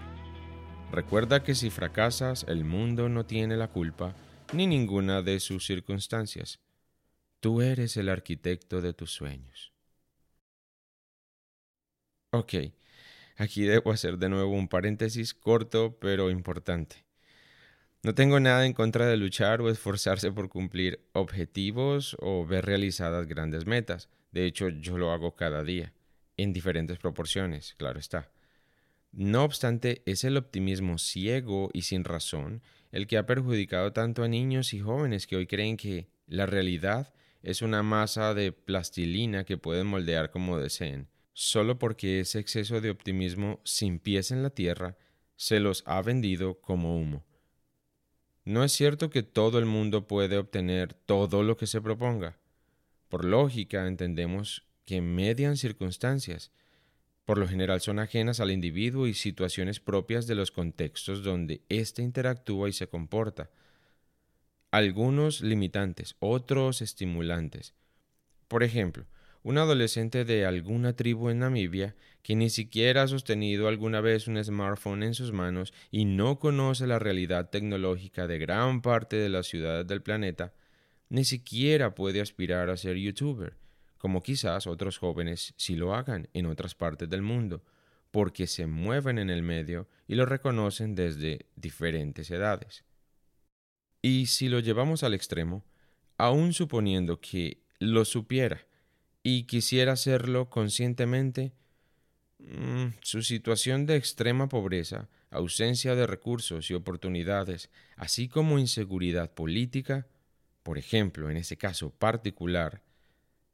Recuerda 0.92 1.42
que 1.42 1.54
si 1.54 1.70
fracasas, 1.70 2.44
el 2.48 2.64
mundo 2.64 3.08
no 3.08 3.24
tiene 3.24 3.56
la 3.56 3.68
culpa 3.68 4.14
ni 4.52 4.66
ninguna 4.66 5.22
de 5.22 5.40
sus 5.40 5.66
circunstancias. 5.66 6.60
Tú 7.40 7.60
eres 7.60 7.96
el 7.96 8.08
arquitecto 8.08 8.80
de 8.80 8.92
tus 8.92 9.12
sueños. 9.12 9.72
Ok, 12.30 12.54
Aquí 13.36 13.64
debo 13.64 13.92
hacer 13.92 14.16
de 14.16 14.30
nuevo 14.30 14.52
un 14.52 14.68
paréntesis 14.68 15.34
corto 15.34 15.98
pero 16.00 16.30
importante. 16.30 17.04
No 18.02 18.14
tengo 18.14 18.40
nada 18.40 18.64
en 18.64 18.72
contra 18.72 19.06
de 19.06 19.16
luchar 19.16 19.60
o 19.60 19.68
esforzarse 19.68 20.32
por 20.32 20.48
cumplir 20.48 21.00
objetivos 21.12 22.16
o 22.20 22.46
ver 22.46 22.64
realizadas 22.64 23.26
grandes 23.26 23.66
metas. 23.66 24.08
De 24.32 24.46
hecho, 24.46 24.68
yo 24.68 24.96
lo 24.96 25.12
hago 25.12 25.34
cada 25.34 25.64
día, 25.64 25.92
en 26.36 26.52
diferentes 26.52 26.98
proporciones, 26.98 27.74
claro 27.76 27.98
está. 27.98 28.30
No 29.12 29.44
obstante, 29.44 30.02
es 30.06 30.24
el 30.24 30.36
optimismo 30.36 30.98
ciego 30.98 31.68
y 31.72 31.82
sin 31.82 32.04
razón 32.04 32.62
el 32.92 33.06
que 33.06 33.18
ha 33.18 33.26
perjudicado 33.26 33.92
tanto 33.92 34.22
a 34.22 34.28
niños 34.28 34.72
y 34.74 34.80
jóvenes 34.80 35.26
que 35.26 35.36
hoy 35.36 35.46
creen 35.46 35.76
que 35.76 36.08
la 36.26 36.46
realidad 36.46 37.12
es 37.42 37.62
una 37.62 37.82
masa 37.82 38.34
de 38.34 38.52
plastilina 38.52 39.44
que 39.44 39.58
pueden 39.58 39.86
moldear 39.86 40.30
como 40.30 40.58
deseen 40.58 41.08
solo 41.38 41.78
porque 41.78 42.20
ese 42.20 42.38
exceso 42.38 42.80
de 42.80 42.88
optimismo 42.88 43.60
sin 43.62 43.98
pies 43.98 44.30
en 44.30 44.42
la 44.42 44.48
tierra 44.48 44.96
se 45.36 45.60
los 45.60 45.82
ha 45.84 46.00
vendido 46.00 46.62
como 46.62 46.98
humo. 46.98 47.26
No 48.46 48.64
es 48.64 48.72
cierto 48.72 49.10
que 49.10 49.22
todo 49.22 49.58
el 49.58 49.66
mundo 49.66 50.06
puede 50.06 50.38
obtener 50.38 50.94
todo 50.94 51.42
lo 51.42 51.58
que 51.58 51.66
se 51.66 51.82
proponga. 51.82 52.38
Por 53.10 53.26
lógica 53.26 53.86
entendemos 53.86 54.64
que 54.86 55.02
median 55.02 55.58
circunstancias, 55.58 56.52
por 57.26 57.38
lo 57.38 57.48
general 57.48 57.80
son 57.80 57.98
ajenas 57.98 58.38
al 58.38 58.52
individuo 58.52 59.08
y 59.08 59.12
situaciones 59.12 59.80
propias 59.80 60.28
de 60.28 60.36
los 60.36 60.52
contextos 60.52 61.24
donde 61.24 61.60
éste 61.68 62.00
interactúa 62.00 62.68
y 62.68 62.72
se 62.72 62.86
comporta. 62.86 63.50
Algunos 64.70 65.40
limitantes, 65.40 66.14
otros 66.20 66.82
estimulantes. 66.82 67.74
Por 68.46 68.62
ejemplo, 68.62 69.06
un 69.42 69.58
adolescente 69.58 70.24
de 70.24 70.46
alguna 70.46 70.94
tribu 70.94 71.28
en 71.28 71.40
Namibia 71.40 71.96
que 72.22 72.36
ni 72.36 72.48
siquiera 72.48 73.02
ha 73.02 73.08
sostenido 73.08 73.66
alguna 73.66 74.00
vez 74.00 74.28
un 74.28 74.42
smartphone 74.42 75.02
en 75.02 75.14
sus 75.14 75.32
manos 75.32 75.74
y 75.90 76.04
no 76.04 76.38
conoce 76.38 76.86
la 76.86 77.00
realidad 77.00 77.50
tecnológica 77.50 78.28
de 78.28 78.38
gran 78.38 78.82
parte 78.82 79.16
de 79.16 79.28
las 79.28 79.48
ciudades 79.48 79.86
del 79.88 80.00
planeta, 80.00 80.52
ni 81.08 81.24
siquiera 81.24 81.94
puede 81.96 82.20
aspirar 82.20 82.70
a 82.70 82.76
ser 82.76 82.96
youtuber, 82.96 83.54
como 83.98 84.22
quizás 84.22 84.66
otros 84.66 84.98
jóvenes 84.98 85.54
sí 85.56 85.76
lo 85.76 85.94
hagan 85.94 86.28
en 86.34 86.46
otras 86.46 86.74
partes 86.74 87.08
del 87.08 87.22
mundo, 87.22 87.62
porque 88.10 88.46
se 88.46 88.66
mueven 88.66 89.18
en 89.18 89.30
el 89.30 89.42
medio 89.42 89.88
y 90.06 90.14
lo 90.14 90.26
reconocen 90.26 90.94
desde 90.94 91.46
diferentes 91.56 92.30
edades. 92.30 92.84
Y 94.02 94.26
si 94.26 94.48
lo 94.48 94.60
llevamos 94.60 95.02
al 95.02 95.14
extremo, 95.14 95.64
aun 96.16 96.52
suponiendo 96.52 97.20
que 97.20 97.62
lo 97.78 98.04
supiera, 98.04 98.66
y 99.22 99.42
quisiera 99.42 99.92
hacerlo 99.92 100.50
conscientemente, 100.50 101.52
mm, 102.38 102.90
su 103.00 103.22
situación 103.22 103.84
de 103.84 103.96
extrema 103.96 104.48
pobreza, 104.48 105.08
ausencia 105.30 105.96
de 105.96 106.06
recursos 106.06 106.70
y 106.70 106.74
oportunidades, 106.74 107.68
así 107.96 108.28
como 108.28 108.60
inseguridad 108.60 109.34
política, 109.34 110.06
por 110.62 110.78
ejemplo, 110.78 111.28
en 111.28 111.36
ese 111.36 111.56
caso 111.56 111.90
particular, 111.90 112.82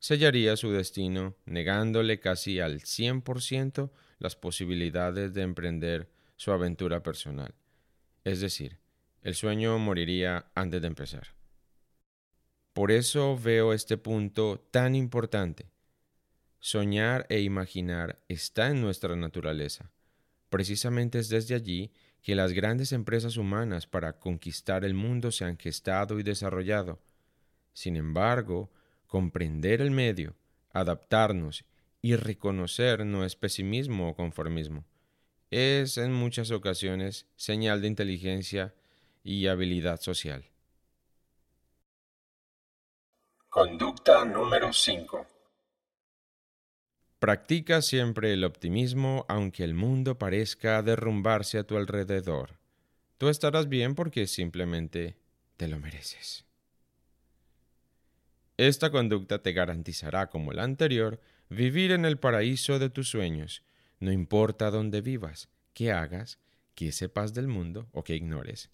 sellaría 0.03 0.57
su 0.57 0.73
destino 0.73 1.37
negándole 1.47 2.19
casi 2.19 2.59
al 2.59 2.81
100% 2.81 3.93
las 4.19 4.35
posibilidades 4.35 5.33
de 5.33 5.43
emprender 5.43 6.11
su 6.35 6.51
aventura 6.51 7.05
personal. 7.05 7.55
Es 8.25 8.41
decir, 8.41 8.81
el 9.23 9.37
sueño 9.37 9.79
moriría 9.79 10.51
antes 10.57 10.83
de 10.83 10.88
empezar. 10.88 11.29
Por 12.73 12.91
eso 12.91 13.38
veo 13.38 13.73
este 13.73 13.97
punto 13.97 14.67
tan 14.73 14.97
importante. 14.97 15.71
Soñar 16.59 17.25
e 17.29 17.41
imaginar 17.41 18.19
está 18.29 18.71
en 18.71 18.81
nuestra 18.81 19.15
naturaleza. 19.15 19.93
Precisamente 20.49 21.21
es 21.21 21.29
desde 21.29 21.55
allí 21.55 21.93
que 22.23 22.35
las 22.35 22.53
grandes 22.53 22.91
empresas 22.91 23.37
humanas 23.37 23.87
para 23.87 24.19
conquistar 24.19 24.85
el 24.85 24.95
mundo 24.95 25.31
se 25.31 25.45
han 25.45 25.59
gestado 25.59 26.19
y 26.19 26.25
desarrollado. 26.25 27.01
Sin 27.73 27.97
embargo, 27.97 28.73
comprender 29.12 29.83
el 29.83 29.90
medio, 29.90 30.35
adaptarnos 30.72 31.66
y 32.01 32.16
reconocer 32.16 33.05
no 33.05 33.27
es 33.27 33.37
pesimismo 33.37 34.09
o 34.09 34.16
conformismo. 34.16 34.87
Es 35.51 35.98
en 35.98 36.14
muchas 36.14 36.51
ocasiones 36.51 37.27
señal 37.37 37.83
de 37.83 37.88
inteligencia 37.88 38.75
y 39.22 39.48
habilidad 39.48 40.01
social. 40.01 40.46
Conducta 43.51 44.25
número 44.25 44.72
5. 44.72 45.27
Practica 47.18 47.83
siempre 47.83 48.33
el 48.33 48.44
optimismo 48.44 49.27
aunque 49.29 49.62
el 49.62 49.75
mundo 49.75 50.16
parezca 50.16 50.81
derrumbarse 50.81 51.59
a 51.59 51.64
tu 51.64 51.77
alrededor. 51.77 52.59
Tú 53.18 53.29
estarás 53.29 53.68
bien 53.68 53.94
porque 53.94 54.27
simplemente 54.27 55.18
te 55.59 55.68
lo 55.68 55.79
mereces. 55.79 56.46
Esta 58.57 58.91
conducta 58.91 59.43
te 59.43 59.53
garantizará, 59.53 60.29
como 60.29 60.53
la 60.53 60.65
anterior, 60.65 61.21
vivir 61.49 61.91
en 61.93 62.05
el 62.05 62.19
paraíso 62.19 62.79
de 62.79 62.91
tus 62.91 63.09
sueños, 63.09 63.62
no 63.99 64.12
importa 64.12 64.71
dónde 64.71 65.01
vivas, 65.01 65.49
qué 65.75 65.93
hagas, 65.93 66.38
qué 66.75 66.93
sepas 66.93 67.35
del 67.35 67.49
mundo 67.49 67.88
o 67.93 68.05
qué 68.05 68.17
ignores. 68.17 68.71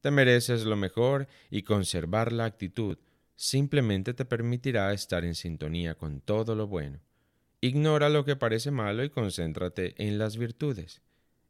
Te 0.00 0.10
mereces 0.10 0.64
lo 0.64 0.76
mejor 0.76 1.28
y 1.50 1.62
conservar 1.62 2.32
la 2.32 2.44
actitud 2.44 2.98
simplemente 3.36 4.14
te 4.14 4.24
permitirá 4.24 4.92
estar 4.92 5.24
en 5.24 5.34
sintonía 5.34 5.94
con 5.94 6.20
todo 6.20 6.54
lo 6.54 6.66
bueno. 6.66 7.00
Ignora 7.60 8.08
lo 8.08 8.24
que 8.24 8.36
parece 8.36 8.70
malo 8.70 9.04
y 9.04 9.10
concéntrate 9.10 9.94
en 9.98 10.18
las 10.18 10.36
virtudes. 10.36 11.02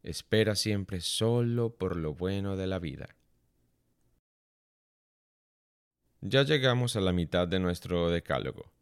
Espera 0.03 0.55
siempre 0.55 1.01
solo 1.01 1.75
por 1.75 1.97
lo 1.97 2.15
bueno 2.15 2.57
de 2.57 2.67
la 2.67 2.79
vida. 2.79 3.16
Ya 6.21 6.43
llegamos 6.43 6.97
a 6.97 7.01
la 7.01 7.13
mitad 7.13 7.47
de 7.47 7.61
nuestro 7.61 8.11
decálogo. 8.11 8.73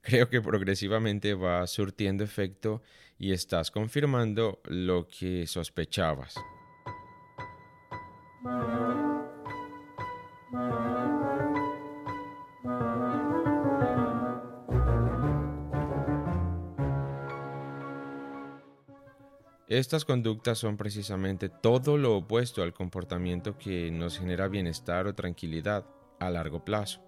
Creo 0.00 0.28
que 0.28 0.40
progresivamente 0.40 1.34
va 1.34 1.66
surtiendo 1.66 2.24
efecto 2.24 2.82
y 3.18 3.32
estás 3.32 3.70
confirmando 3.70 4.60
lo 4.64 5.08
que 5.08 5.46
sospechabas. 5.46 6.34
Estas 19.66 20.04
conductas 20.04 20.58
son 20.58 20.76
precisamente 20.76 21.48
todo 21.48 21.96
lo 21.98 22.16
opuesto 22.16 22.62
al 22.62 22.72
comportamiento 22.72 23.58
que 23.58 23.90
nos 23.90 24.18
genera 24.18 24.46
bienestar 24.46 25.06
o 25.08 25.14
tranquilidad 25.14 25.84
a 26.26 26.30
largo 26.30 26.64
plazo. 26.64 27.00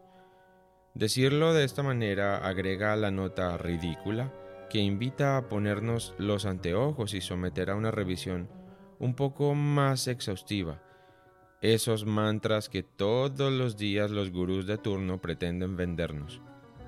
Decirlo 0.95 1.53
de 1.53 1.65
esta 1.65 1.83
manera 1.83 2.39
agrega 2.39 2.97
la 2.97 3.11
nota 3.11 3.57
ridícula 3.59 4.33
que 4.71 4.79
invita 4.79 5.37
a 5.37 5.49
ponernos 5.49 6.15
los 6.19 6.47
anteojos 6.47 7.15
y 7.15 7.21
someter 7.21 7.71
a 7.71 7.77
una 7.77 7.91
revisión 7.91 8.49
un 8.99 9.15
poco 9.15 9.55
más 9.55 10.09
exhaustiva 10.09 10.83
esos 11.63 12.05
mantras 12.05 12.69
que 12.69 12.83
todos 12.83 13.53
los 13.53 13.77
días 13.77 14.11
los 14.11 14.31
gurús 14.31 14.67
de 14.67 14.77
turno 14.77 15.21
pretenden 15.21 15.77
vendernos, 15.77 16.43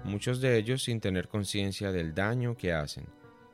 muchos 0.04 0.40
de 0.40 0.58
ellos 0.58 0.84
sin 0.84 1.00
tener 1.00 1.28
conciencia 1.28 1.90
del 1.90 2.14
daño 2.14 2.56
que 2.56 2.72
hacen. 2.72 3.06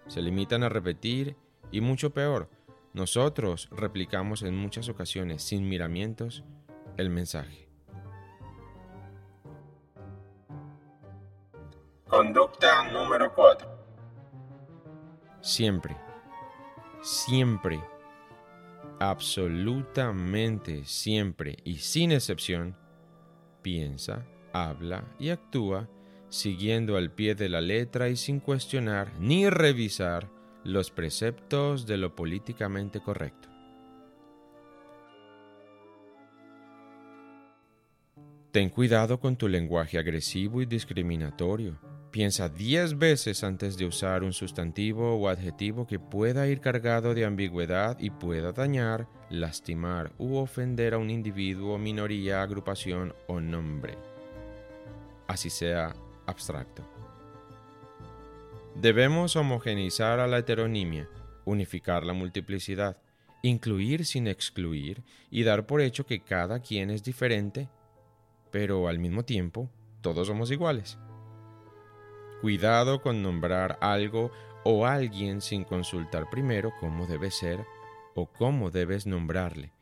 Se 0.08 0.20
limitan 0.20 0.64
a 0.64 0.68
repetir 0.68 1.36
y 1.70 1.80
mucho 1.80 2.12
peor, 2.12 2.50
nosotros 2.92 3.68
replicamos 3.70 4.42
en 4.42 4.56
muchas 4.56 4.88
ocasiones 4.88 5.42
sin 5.42 5.68
miramientos 5.68 6.44
el 6.96 7.10
mensaje. 7.10 7.68
Conducta 12.08 12.90
número 12.92 13.32
4. 13.34 13.66
Siempre, 15.40 15.96
siempre, 17.02 17.80
absolutamente 19.00 20.84
siempre 20.84 21.56
y 21.64 21.78
sin 21.78 22.12
excepción, 22.12 22.76
piensa, 23.62 24.24
habla 24.52 25.04
y 25.18 25.30
actúa 25.30 25.88
siguiendo 26.28 26.96
al 26.96 27.10
pie 27.10 27.34
de 27.34 27.48
la 27.48 27.60
letra 27.60 28.08
y 28.08 28.16
sin 28.16 28.40
cuestionar 28.40 29.12
ni 29.18 29.48
revisar 29.48 30.28
los 30.62 30.90
preceptos 30.90 31.86
de 31.86 31.96
lo 31.96 32.14
políticamente 32.14 33.00
correcto. 33.00 33.48
Ten 38.50 38.70
cuidado 38.70 39.18
con 39.18 39.36
tu 39.36 39.48
lenguaje 39.48 39.98
agresivo 39.98 40.62
y 40.62 40.66
discriminatorio. 40.66 41.76
Piensa 42.14 42.48
diez 42.48 42.96
veces 42.96 43.42
antes 43.42 43.76
de 43.76 43.86
usar 43.86 44.22
un 44.22 44.32
sustantivo 44.32 45.16
o 45.16 45.28
adjetivo 45.28 45.84
que 45.84 45.98
pueda 45.98 46.46
ir 46.46 46.60
cargado 46.60 47.12
de 47.12 47.24
ambigüedad 47.24 47.98
y 47.98 48.10
pueda 48.10 48.52
dañar, 48.52 49.08
lastimar 49.30 50.12
u 50.16 50.36
ofender 50.36 50.94
a 50.94 50.98
un 50.98 51.10
individuo, 51.10 51.76
minoría, 51.76 52.40
agrupación 52.40 53.16
o 53.26 53.40
nombre, 53.40 53.98
así 55.26 55.50
sea 55.50 55.96
abstracto. 56.24 56.88
Debemos 58.76 59.34
homogeneizar 59.34 60.20
a 60.20 60.28
la 60.28 60.38
heteronimia, 60.38 61.08
unificar 61.44 62.04
la 62.04 62.12
multiplicidad, 62.12 62.96
incluir 63.42 64.06
sin 64.06 64.28
excluir 64.28 65.02
y 65.32 65.42
dar 65.42 65.66
por 65.66 65.80
hecho 65.80 66.06
que 66.06 66.22
cada 66.22 66.60
quien 66.60 66.90
es 66.90 67.02
diferente, 67.02 67.68
pero 68.52 68.86
al 68.86 69.00
mismo 69.00 69.24
tiempo 69.24 69.68
todos 70.00 70.28
somos 70.28 70.52
iguales. 70.52 70.96
Cuidado 72.44 73.00
con 73.00 73.22
nombrar 73.22 73.78
algo 73.80 74.30
o 74.64 74.84
alguien 74.84 75.40
sin 75.40 75.64
consultar 75.64 76.28
primero 76.28 76.74
cómo 76.78 77.06
debe 77.06 77.30
ser 77.30 77.64
o 78.14 78.26
cómo 78.26 78.70
debes 78.70 79.06
nombrarle, 79.06 79.72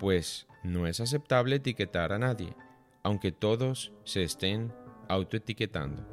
pues 0.00 0.48
no 0.64 0.88
es 0.88 0.98
aceptable 0.98 1.54
etiquetar 1.54 2.12
a 2.12 2.18
nadie, 2.18 2.56
aunque 3.04 3.30
todos 3.30 3.92
se 4.02 4.24
estén 4.24 4.74
autoetiquetando. 5.08 6.04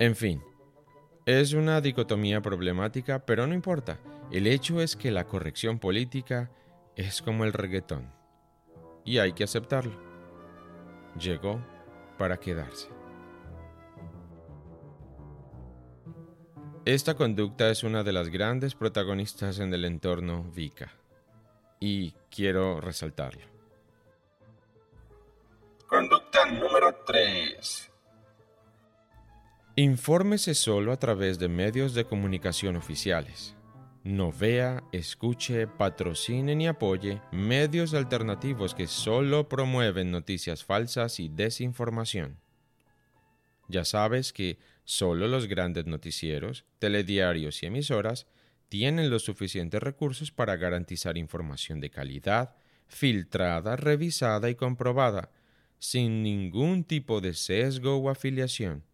En 0.00 0.16
fin, 0.16 0.42
es 1.26 1.52
una 1.52 1.80
dicotomía 1.80 2.42
problemática, 2.42 3.24
pero 3.24 3.46
no 3.46 3.54
importa. 3.54 4.00
El 4.32 4.48
hecho 4.48 4.80
es 4.80 4.96
que 4.96 5.12
la 5.12 5.28
corrección 5.28 5.78
política 5.78 6.50
es 6.96 7.22
como 7.22 7.44
el 7.44 7.52
reggaetón. 7.52 8.10
Y 9.04 9.18
hay 9.18 9.32
que 9.32 9.44
aceptarlo. 9.44 10.05
Llegó 11.18 11.60
para 12.18 12.38
quedarse. 12.38 12.88
Esta 16.84 17.14
conducta 17.14 17.68
es 17.68 17.82
una 17.82 18.04
de 18.04 18.12
las 18.12 18.28
grandes 18.28 18.74
protagonistas 18.74 19.58
en 19.58 19.74
el 19.74 19.84
entorno 19.84 20.44
Vika. 20.54 20.92
Y 21.80 22.12
quiero 22.30 22.80
resaltarlo. 22.80 23.44
Conducta 25.88 26.46
número 26.46 26.94
3. 27.06 27.90
Infórmese 29.76 30.54
solo 30.54 30.92
a 30.92 30.96
través 30.96 31.38
de 31.38 31.48
medios 31.48 31.92
de 31.92 32.04
comunicación 32.04 32.76
oficiales. 32.76 33.56
No 34.06 34.30
vea, 34.30 34.84
escuche, 34.92 35.66
patrocine 35.66 36.54
ni 36.54 36.68
apoye 36.68 37.20
medios 37.32 37.92
alternativos 37.92 38.72
que 38.72 38.86
solo 38.86 39.48
promueven 39.48 40.12
noticias 40.12 40.62
falsas 40.64 41.18
y 41.18 41.28
desinformación. 41.28 42.38
Ya 43.66 43.84
sabes 43.84 44.32
que 44.32 44.60
solo 44.84 45.26
los 45.26 45.48
grandes 45.48 45.86
noticieros, 45.86 46.64
telediarios 46.78 47.64
y 47.64 47.66
emisoras 47.66 48.28
tienen 48.68 49.10
los 49.10 49.24
suficientes 49.24 49.82
recursos 49.82 50.30
para 50.30 50.54
garantizar 50.54 51.18
información 51.18 51.80
de 51.80 51.90
calidad, 51.90 52.54
filtrada, 52.86 53.74
revisada 53.74 54.48
y 54.50 54.54
comprobada, 54.54 55.32
sin 55.80 56.22
ningún 56.22 56.84
tipo 56.84 57.20
de 57.20 57.34
sesgo 57.34 57.96
o 57.96 58.08
afiliación. 58.08 58.84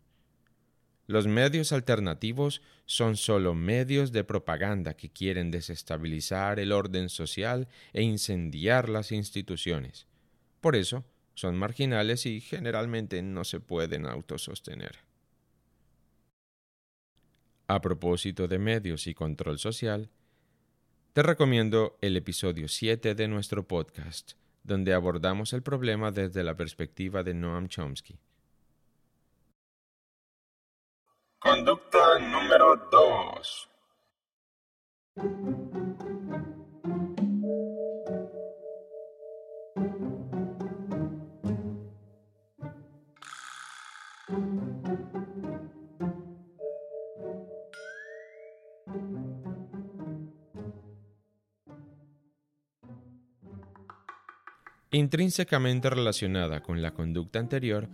Los 1.12 1.26
medios 1.26 1.72
alternativos 1.72 2.62
son 2.86 3.18
solo 3.18 3.54
medios 3.54 4.12
de 4.12 4.24
propaganda 4.24 4.94
que 4.94 5.10
quieren 5.10 5.50
desestabilizar 5.50 6.58
el 6.58 6.72
orden 6.72 7.10
social 7.10 7.68
e 7.92 8.00
incendiar 8.00 8.88
las 8.88 9.12
instituciones. 9.12 10.06
Por 10.62 10.74
eso, 10.74 11.04
son 11.34 11.58
marginales 11.58 12.24
y 12.24 12.40
generalmente 12.40 13.20
no 13.20 13.44
se 13.44 13.60
pueden 13.60 14.06
autosostener. 14.06 15.00
A 17.66 17.82
propósito 17.82 18.48
de 18.48 18.58
medios 18.58 19.06
y 19.06 19.12
control 19.12 19.58
social, 19.58 20.08
te 21.12 21.22
recomiendo 21.22 21.98
el 22.00 22.16
episodio 22.16 22.68
7 22.68 23.14
de 23.14 23.28
nuestro 23.28 23.68
podcast, 23.68 24.32
donde 24.64 24.94
abordamos 24.94 25.52
el 25.52 25.62
problema 25.62 26.10
desde 26.10 26.42
la 26.42 26.56
perspectiva 26.56 27.22
de 27.22 27.34
Noam 27.34 27.68
Chomsky. 27.68 28.18
Conducta 31.42 32.20
número 32.20 32.76
2. 32.92 33.68
Intrínsecamente 54.92 55.90
relacionada 55.90 56.60
con 56.62 56.80
la 56.80 56.92
conducta 56.92 57.40
anterior, 57.40 57.88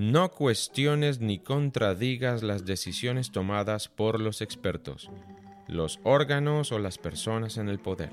no 0.00 0.30
cuestiones 0.30 1.20
ni 1.20 1.38
contradigas 1.38 2.42
las 2.42 2.64
decisiones 2.64 3.32
tomadas 3.32 3.88
por 3.88 4.18
los 4.18 4.40
expertos, 4.40 5.10
los 5.68 6.00
órganos 6.04 6.72
o 6.72 6.78
las 6.78 6.96
personas 6.96 7.58
en 7.58 7.68
el 7.68 7.80
poder. 7.80 8.10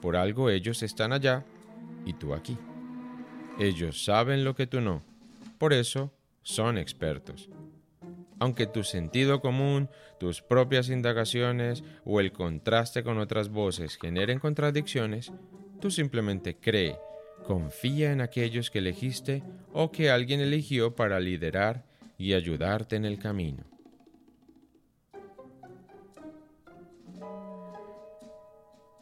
Por 0.00 0.14
algo 0.14 0.48
ellos 0.48 0.84
están 0.84 1.12
allá 1.12 1.44
y 2.06 2.12
tú 2.12 2.34
aquí. 2.34 2.56
Ellos 3.58 4.04
saben 4.04 4.44
lo 4.44 4.54
que 4.54 4.68
tú 4.68 4.80
no. 4.80 5.02
Por 5.58 5.72
eso 5.72 6.12
son 6.42 6.78
expertos. 6.78 7.48
Aunque 8.38 8.68
tu 8.68 8.84
sentido 8.84 9.40
común, 9.40 9.90
tus 10.20 10.40
propias 10.40 10.88
indagaciones 10.88 11.82
o 12.04 12.20
el 12.20 12.30
contraste 12.30 13.02
con 13.02 13.18
otras 13.18 13.48
voces 13.48 13.96
generen 13.96 14.38
contradicciones, 14.38 15.32
tú 15.80 15.90
simplemente 15.90 16.54
cree 16.54 16.96
Confía 17.46 18.12
en 18.12 18.20
aquellos 18.20 18.70
que 18.70 18.78
elegiste 18.78 19.42
o 19.72 19.90
que 19.90 20.10
alguien 20.10 20.40
eligió 20.40 20.94
para 20.94 21.20
liderar 21.20 21.84
y 22.18 22.34
ayudarte 22.34 22.96
en 22.96 23.04
el 23.04 23.18
camino. 23.18 23.64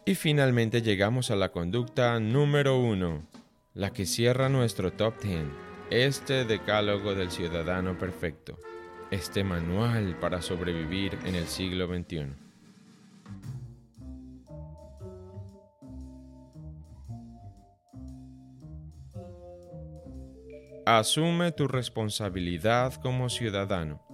Y 0.05 0.15
finalmente 0.15 0.83
llegamos 0.83 1.33
a 1.33 1.37
la 1.37 1.51
conducta 1.51 2.21
número 2.21 2.79
uno, 2.79 3.27
la 3.75 3.93
que 3.93 4.07
cierra 4.07 4.49
nuestro 4.49 4.93
top 4.93 5.21
10, 5.21 5.43
este 5.91 6.45
decálogo 6.45 7.17
del 7.17 7.33
ciudadano 7.33 7.99
perfecto, 7.99 8.57
este 9.11 9.43
manual 9.43 10.17
para 10.21 10.43
sobrevivir 10.43 11.19
en 11.25 11.35
el 11.35 11.49
siglo 11.49 11.89
XXI. 11.89 12.46
Asume 20.89 21.51
tu 21.51 21.67
responsabilidad 21.67 22.95
como 23.03 23.29
ciudadano. 23.29 24.07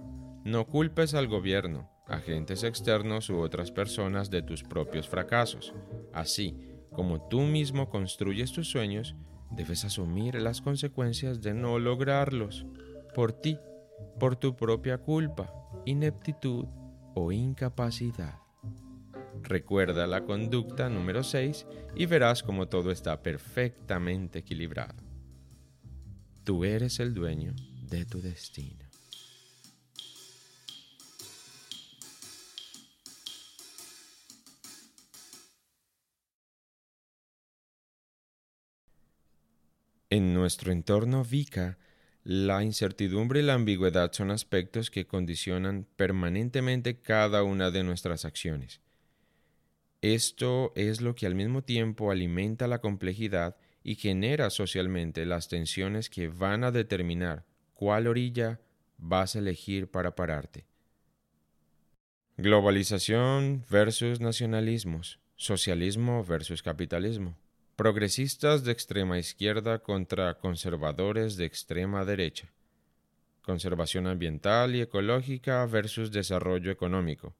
No 0.43 0.65
culpes 0.65 1.13
al 1.13 1.27
gobierno, 1.27 1.87
agentes 2.07 2.63
externos 2.63 3.29
u 3.29 3.37
otras 3.41 3.71
personas 3.71 4.31
de 4.31 4.41
tus 4.41 4.63
propios 4.63 5.07
fracasos. 5.07 5.71
Así 6.13 6.57
como 6.91 7.27
tú 7.27 7.41
mismo 7.41 7.91
construyes 7.91 8.51
tus 8.51 8.71
sueños, 8.71 9.15
debes 9.51 9.85
asumir 9.85 10.41
las 10.41 10.61
consecuencias 10.61 11.41
de 11.41 11.53
no 11.53 11.77
lograrlos 11.77 12.65
por 13.13 13.33
ti, 13.33 13.59
por 14.19 14.35
tu 14.35 14.55
propia 14.55 14.97
culpa, 14.97 15.53
ineptitud 15.85 16.65
o 17.13 17.31
incapacidad. 17.31 18.39
Recuerda 19.43 20.07
la 20.07 20.23
conducta 20.23 20.89
número 20.89 21.21
6 21.21 21.67
y 21.93 22.07
verás 22.07 22.41
cómo 22.41 22.67
todo 22.67 22.89
está 22.89 23.21
perfectamente 23.21 24.39
equilibrado. 24.39 25.12
Tú 26.43 26.65
eres 26.65 26.99
el 26.99 27.13
dueño 27.13 27.53
de 27.89 28.03
tu 28.03 28.21
destino. 28.21 28.83
En 40.09 40.33
nuestro 40.33 40.73
entorno 40.73 41.23
VICA, 41.23 41.77
la 42.25 42.61
incertidumbre 42.61 43.39
y 43.39 43.43
la 43.43 43.53
ambigüedad 43.53 44.11
son 44.11 44.29
aspectos 44.29 44.91
que 44.91 45.07
condicionan 45.07 45.87
permanentemente 45.95 46.99
cada 46.99 47.43
una 47.43 47.71
de 47.71 47.83
nuestras 47.83 48.25
acciones. 48.25 48.81
Esto 50.01 50.73
es 50.75 50.99
lo 50.99 51.15
que 51.15 51.25
al 51.25 51.35
mismo 51.35 51.63
tiempo 51.63 52.11
alimenta 52.11 52.67
la 52.67 52.79
complejidad 52.79 53.55
y 53.83 53.95
genera 53.95 54.49
socialmente 54.49 55.25
las 55.25 55.47
tensiones 55.47 56.09
que 56.09 56.27
van 56.27 56.63
a 56.63 56.71
determinar 56.71 57.45
cuál 57.73 58.07
orilla 58.07 58.59
vas 58.97 59.35
a 59.35 59.39
elegir 59.39 59.91
para 59.91 60.15
pararte. 60.15 60.65
Globalización 62.37 63.65
versus 63.69 64.19
nacionalismos, 64.19 65.19
socialismo 65.35 66.23
versus 66.23 66.63
capitalismo 66.63 67.37
progresistas 67.75 68.63
de 68.63 68.71
extrema 68.71 69.17
izquierda 69.17 69.79
contra 69.79 70.35
conservadores 70.35 71.37
de 71.37 71.45
extrema 71.45 72.05
derecha, 72.05 72.51
conservación 73.41 74.05
ambiental 74.05 74.75
y 74.75 74.81
ecológica 74.81 75.65
versus 75.65 76.11
desarrollo 76.11 76.71
económico. 76.71 77.35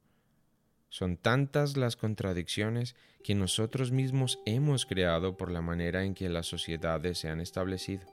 Son 0.94 1.16
tantas 1.16 1.76
las 1.76 1.96
contradicciones 1.96 2.94
que 3.24 3.34
nosotros 3.34 3.90
mismos 3.90 4.38
hemos 4.46 4.86
creado 4.86 5.36
por 5.36 5.50
la 5.50 5.60
manera 5.60 6.04
en 6.04 6.14
que 6.14 6.28
las 6.28 6.46
sociedades 6.46 7.18
se 7.18 7.28
han 7.28 7.40
establecido. 7.40 8.06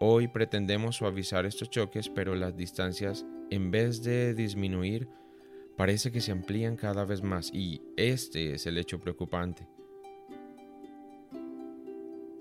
Hoy 0.00 0.28
pretendemos 0.28 0.96
suavizar 0.96 1.44
estos 1.44 1.68
choques, 1.68 2.08
pero 2.08 2.34
las 2.36 2.56
distancias, 2.56 3.26
en 3.50 3.70
vez 3.70 4.02
de 4.02 4.32
disminuir, 4.32 5.10
parece 5.76 6.10
que 6.10 6.22
se 6.22 6.32
amplían 6.32 6.76
cada 6.76 7.04
vez 7.04 7.22
más 7.22 7.50
y 7.52 7.82
este 7.98 8.54
es 8.54 8.66
el 8.66 8.78
hecho 8.78 8.98
preocupante. 8.98 9.68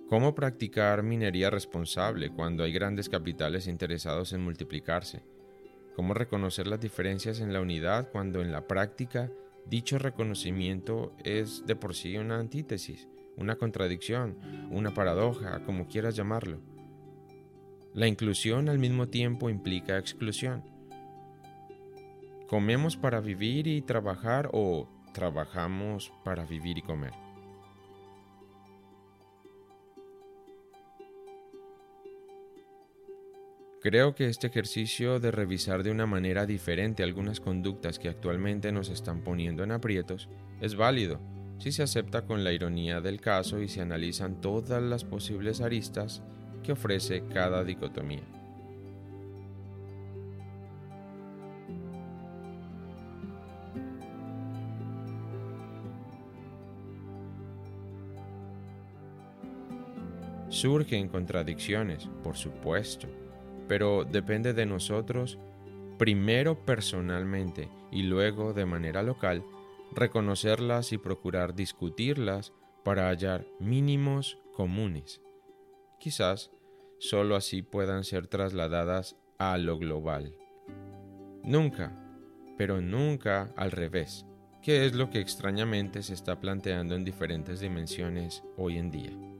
¿Cómo 0.07 0.33
practicar 0.33 1.03
minería 1.03 1.49
responsable 1.49 2.29
cuando 2.29 2.63
hay 2.63 2.71
grandes 2.71 3.09
capitales 3.09 3.67
interesados 3.67 4.31
en 4.31 4.41
multiplicarse? 4.41 5.21
¿Cómo 5.95 6.13
reconocer 6.13 6.67
las 6.67 6.79
diferencias 6.79 7.39
en 7.39 7.51
la 7.51 7.61
unidad 7.61 8.09
cuando 8.11 8.41
en 8.41 8.51
la 8.51 8.67
práctica 8.67 9.29
dicho 9.65 9.99
reconocimiento 9.99 11.13
es 11.23 11.65
de 11.65 11.75
por 11.75 11.95
sí 11.95 12.17
una 12.17 12.39
antítesis, 12.39 13.07
una 13.37 13.55
contradicción, 13.57 14.37
una 14.71 14.93
paradoja, 14.93 15.63
como 15.65 15.87
quieras 15.87 16.15
llamarlo? 16.15 16.59
La 17.93 18.07
inclusión 18.07 18.69
al 18.69 18.79
mismo 18.79 19.09
tiempo 19.09 19.49
implica 19.49 19.97
exclusión. 19.97 20.63
¿Comemos 22.47 22.95
para 22.95 23.19
vivir 23.19 23.67
y 23.67 23.81
trabajar 23.81 24.49
o 24.53 24.87
trabajamos 25.13 26.13
para 26.23 26.45
vivir 26.45 26.77
y 26.77 26.81
comer? 26.81 27.30
Creo 33.81 34.13
que 34.13 34.27
este 34.27 34.45
ejercicio 34.45 35.19
de 35.19 35.31
revisar 35.31 35.81
de 35.81 35.89
una 35.89 36.05
manera 36.05 36.45
diferente 36.45 37.01
algunas 37.01 37.39
conductas 37.39 37.97
que 37.97 38.09
actualmente 38.09 38.71
nos 38.71 38.89
están 38.89 39.23
poniendo 39.23 39.63
en 39.63 39.71
aprietos 39.71 40.29
es 40.61 40.75
válido 40.75 41.19
si 41.57 41.71
se 41.71 41.81
acepta 41.81 42.23
con 42.27 42.43
la 42.43 42.51
ironía 42.51 43.01
del 43.01 43.19
caso 43.19 43.59
y 43.59 43.67
se 43.67 43.81
analizan 43.81 44.39
todas 44.39 44.83
las 44.83 45.03
posibles 45.03 45.61
aristas 45.61 46.21
que 46.61 46.73
ofrece 46.73 47.23
cada 47.33 47.63
dicotomía. 47.63 48.21
Surgen 60.49 61.07
contradicciones, 61.07 62.07
por 62.23 62.37
supuesto, 62.37 63.07
pero 63.71 64.03
depende 64.03 64.53
de 64.53 64.65
nosotros, 64.65 65.39
primero 65.97 66.65
personalmente 66.65 67.69
y 67.89 68.03
luego 68.03 68.51
de 68.51 68.65
manera 68.65 69.01
local, 69.01 69.45
reconocerlas 69.93 70.91
y 70.91 70.97
procurar 70.97 71.55
discutirlas 71.55 72.51
para 72.83 73.07
hallar 73.07 73.47
mínimos 73.61 74.37
comunes. 74.57 75.21
Quizás 76.01 76.51
sólo 76.99 77.37
así 77.37 77.61
puedan 77.61 78.03
ser 78.03 78.27
trasladadas 78.27 79.15
a 79.37 79.57
lo 79.57 79.77
global. 79.77 80.35
Nunca, 81.41 81.97
pero 82.57 82.81
nunca 82.81 83.53
al 83.55 83.71
revés, 83.71 84.25
que 84.61 84.85
es 84.85 84.95
lo 84.95 85.09
que 85.09 85.21
extrañamente 85.21 86.03
se 86.03 86.13
está 86.13 86.41
planteando 86.41 86.93
en 86.93 87.05
diferentes 87.05 87.61
dimensiones 87.61 88.43
hoy 88.57 88.77
en 88.77 88.91
día. 88.91 89.30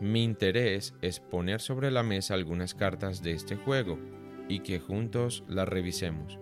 Mi 0.00 0.24
interés 0.24 0.94
es 1.02 1.20
poner 1.20 1.60
sobre 1.60 1.90
la 1.90 2.02
mesa 2.02 2.32
algunas 2.32 2.74
cartas 2.74 3.22
de 3.22 3.32
este 3.32 3.56
juego 3.56 3.98
y 4.48 4.60
que 4.60 4.80
juntos 4.80 5.44
las 5.46 5.68
revisemos. 5.68 6.38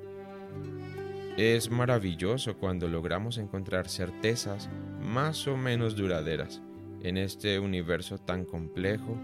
Es 1.36 1.68
maravilloso 1.68 2.56
cuando 2.56 2.88
logramos 2.88 3.36
encontrar 3.36 3.88
certezas 3.88 4.70
más 5.00 5.48
o 5.48 5.56
menos 5.56 5.96
duraderas 5.96 6.62
en 7.02 7.16
este 7.16 7.58
universo 7.58 8.18
tan 8.18 8.44
complejo 8.44 9.16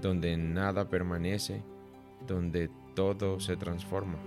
donde 0.00 0.36
nada 0.38 0.88
permanece, 0.88 1.62
donde 2.26 2.70
todo 2.94 3.38
se 3.38 3.56
transforma. 3.56 4.18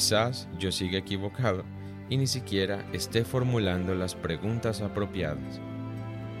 Quizás 0.00 0.48
yo 0.58 0.72
siga 0.72 0.96
equivocado 0.96 1.62
y 2.08 2.16
ni 2.16 2.26
siquiera 2.26 2.86
esté 2.94 3.22
formulando 3.22 3.94
las 3.94 4.14
preguntas 4.14 4.80
apropiadas. 4.80 5.60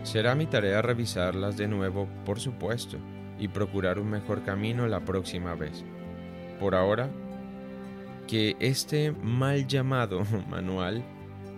Será 0.02 0.34
mi 0.34 0.46
tarea 0.46 0.80
revisarlas 0.80 1.58
de 1.58 1.68
nuevo, 1.68 2.08
por 2.24 2.40
supuesto, 2.40 2.96
y 3.38 3.48
procurar 3.48 3.98
un 3.98 4.08
mejor 4.08 4.44
camino 4.44 4.86
la 4.86 5.04
próxima 5.04 5.54
vez. 5.56 5.84
Por 6.58 6.74
ahora, 6.74 7.10
que 8.26 8.56
este 8.60 9.12
mal 9.12 9.66
llamado 9.66 10.22
manual 10.48 11.04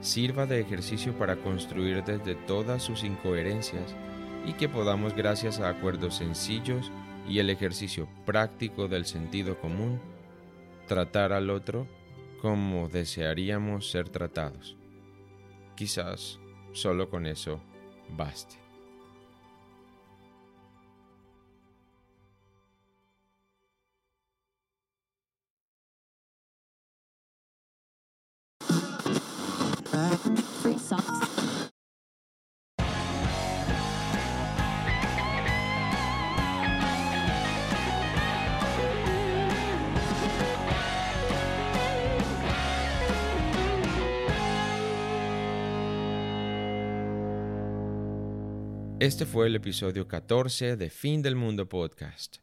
sirva 0.00 0.44
de 0.44 0.58
ejercicio 0.58 1.16
para 1.16 1.36
construir 1.36 2.02
desde 2.02 2.34
todas 2.34 2.82
sus 2.82 3.04
incoherencias 3.04 3.94
y 4.44 4.54
que 4.54 4.68
podamos, 4.68 5.14
gracias 5.14 5.60
a 5.60 5.68
acuerdos 5.68 6.16
sencillos 6.16 6.90
y 7.28 7.38
el 7.38 7.48
ejercicio 7.48 8.08
práctico 8.26 8.88
del 8.88 9.06
sentido 9.06 9.56
común, 9.60 10.00
tratar 10.92 11.32
al 11.32 11.48
otro 11.48 11.88
como 12.42 12.86
desearíamos 12.86 13.90
ser 13.90 14.10
tratados. 14.10 14.76
Quizás 15.74 16.38
solo 16.72 17.08
con 17.08 17.26
eso 17.26 17.62
baste. 18.10 18.61
Este 49.02 49.26
fue 49.26 49.48
el 49.48 49.56
episodio 49.56 50.06
14 50.06 50.76
de 50.76 50.88
Fin 50.88 51.22
del 51.22 51.34
Mundo 51.34 51.68
Podcast. 51.68 52.36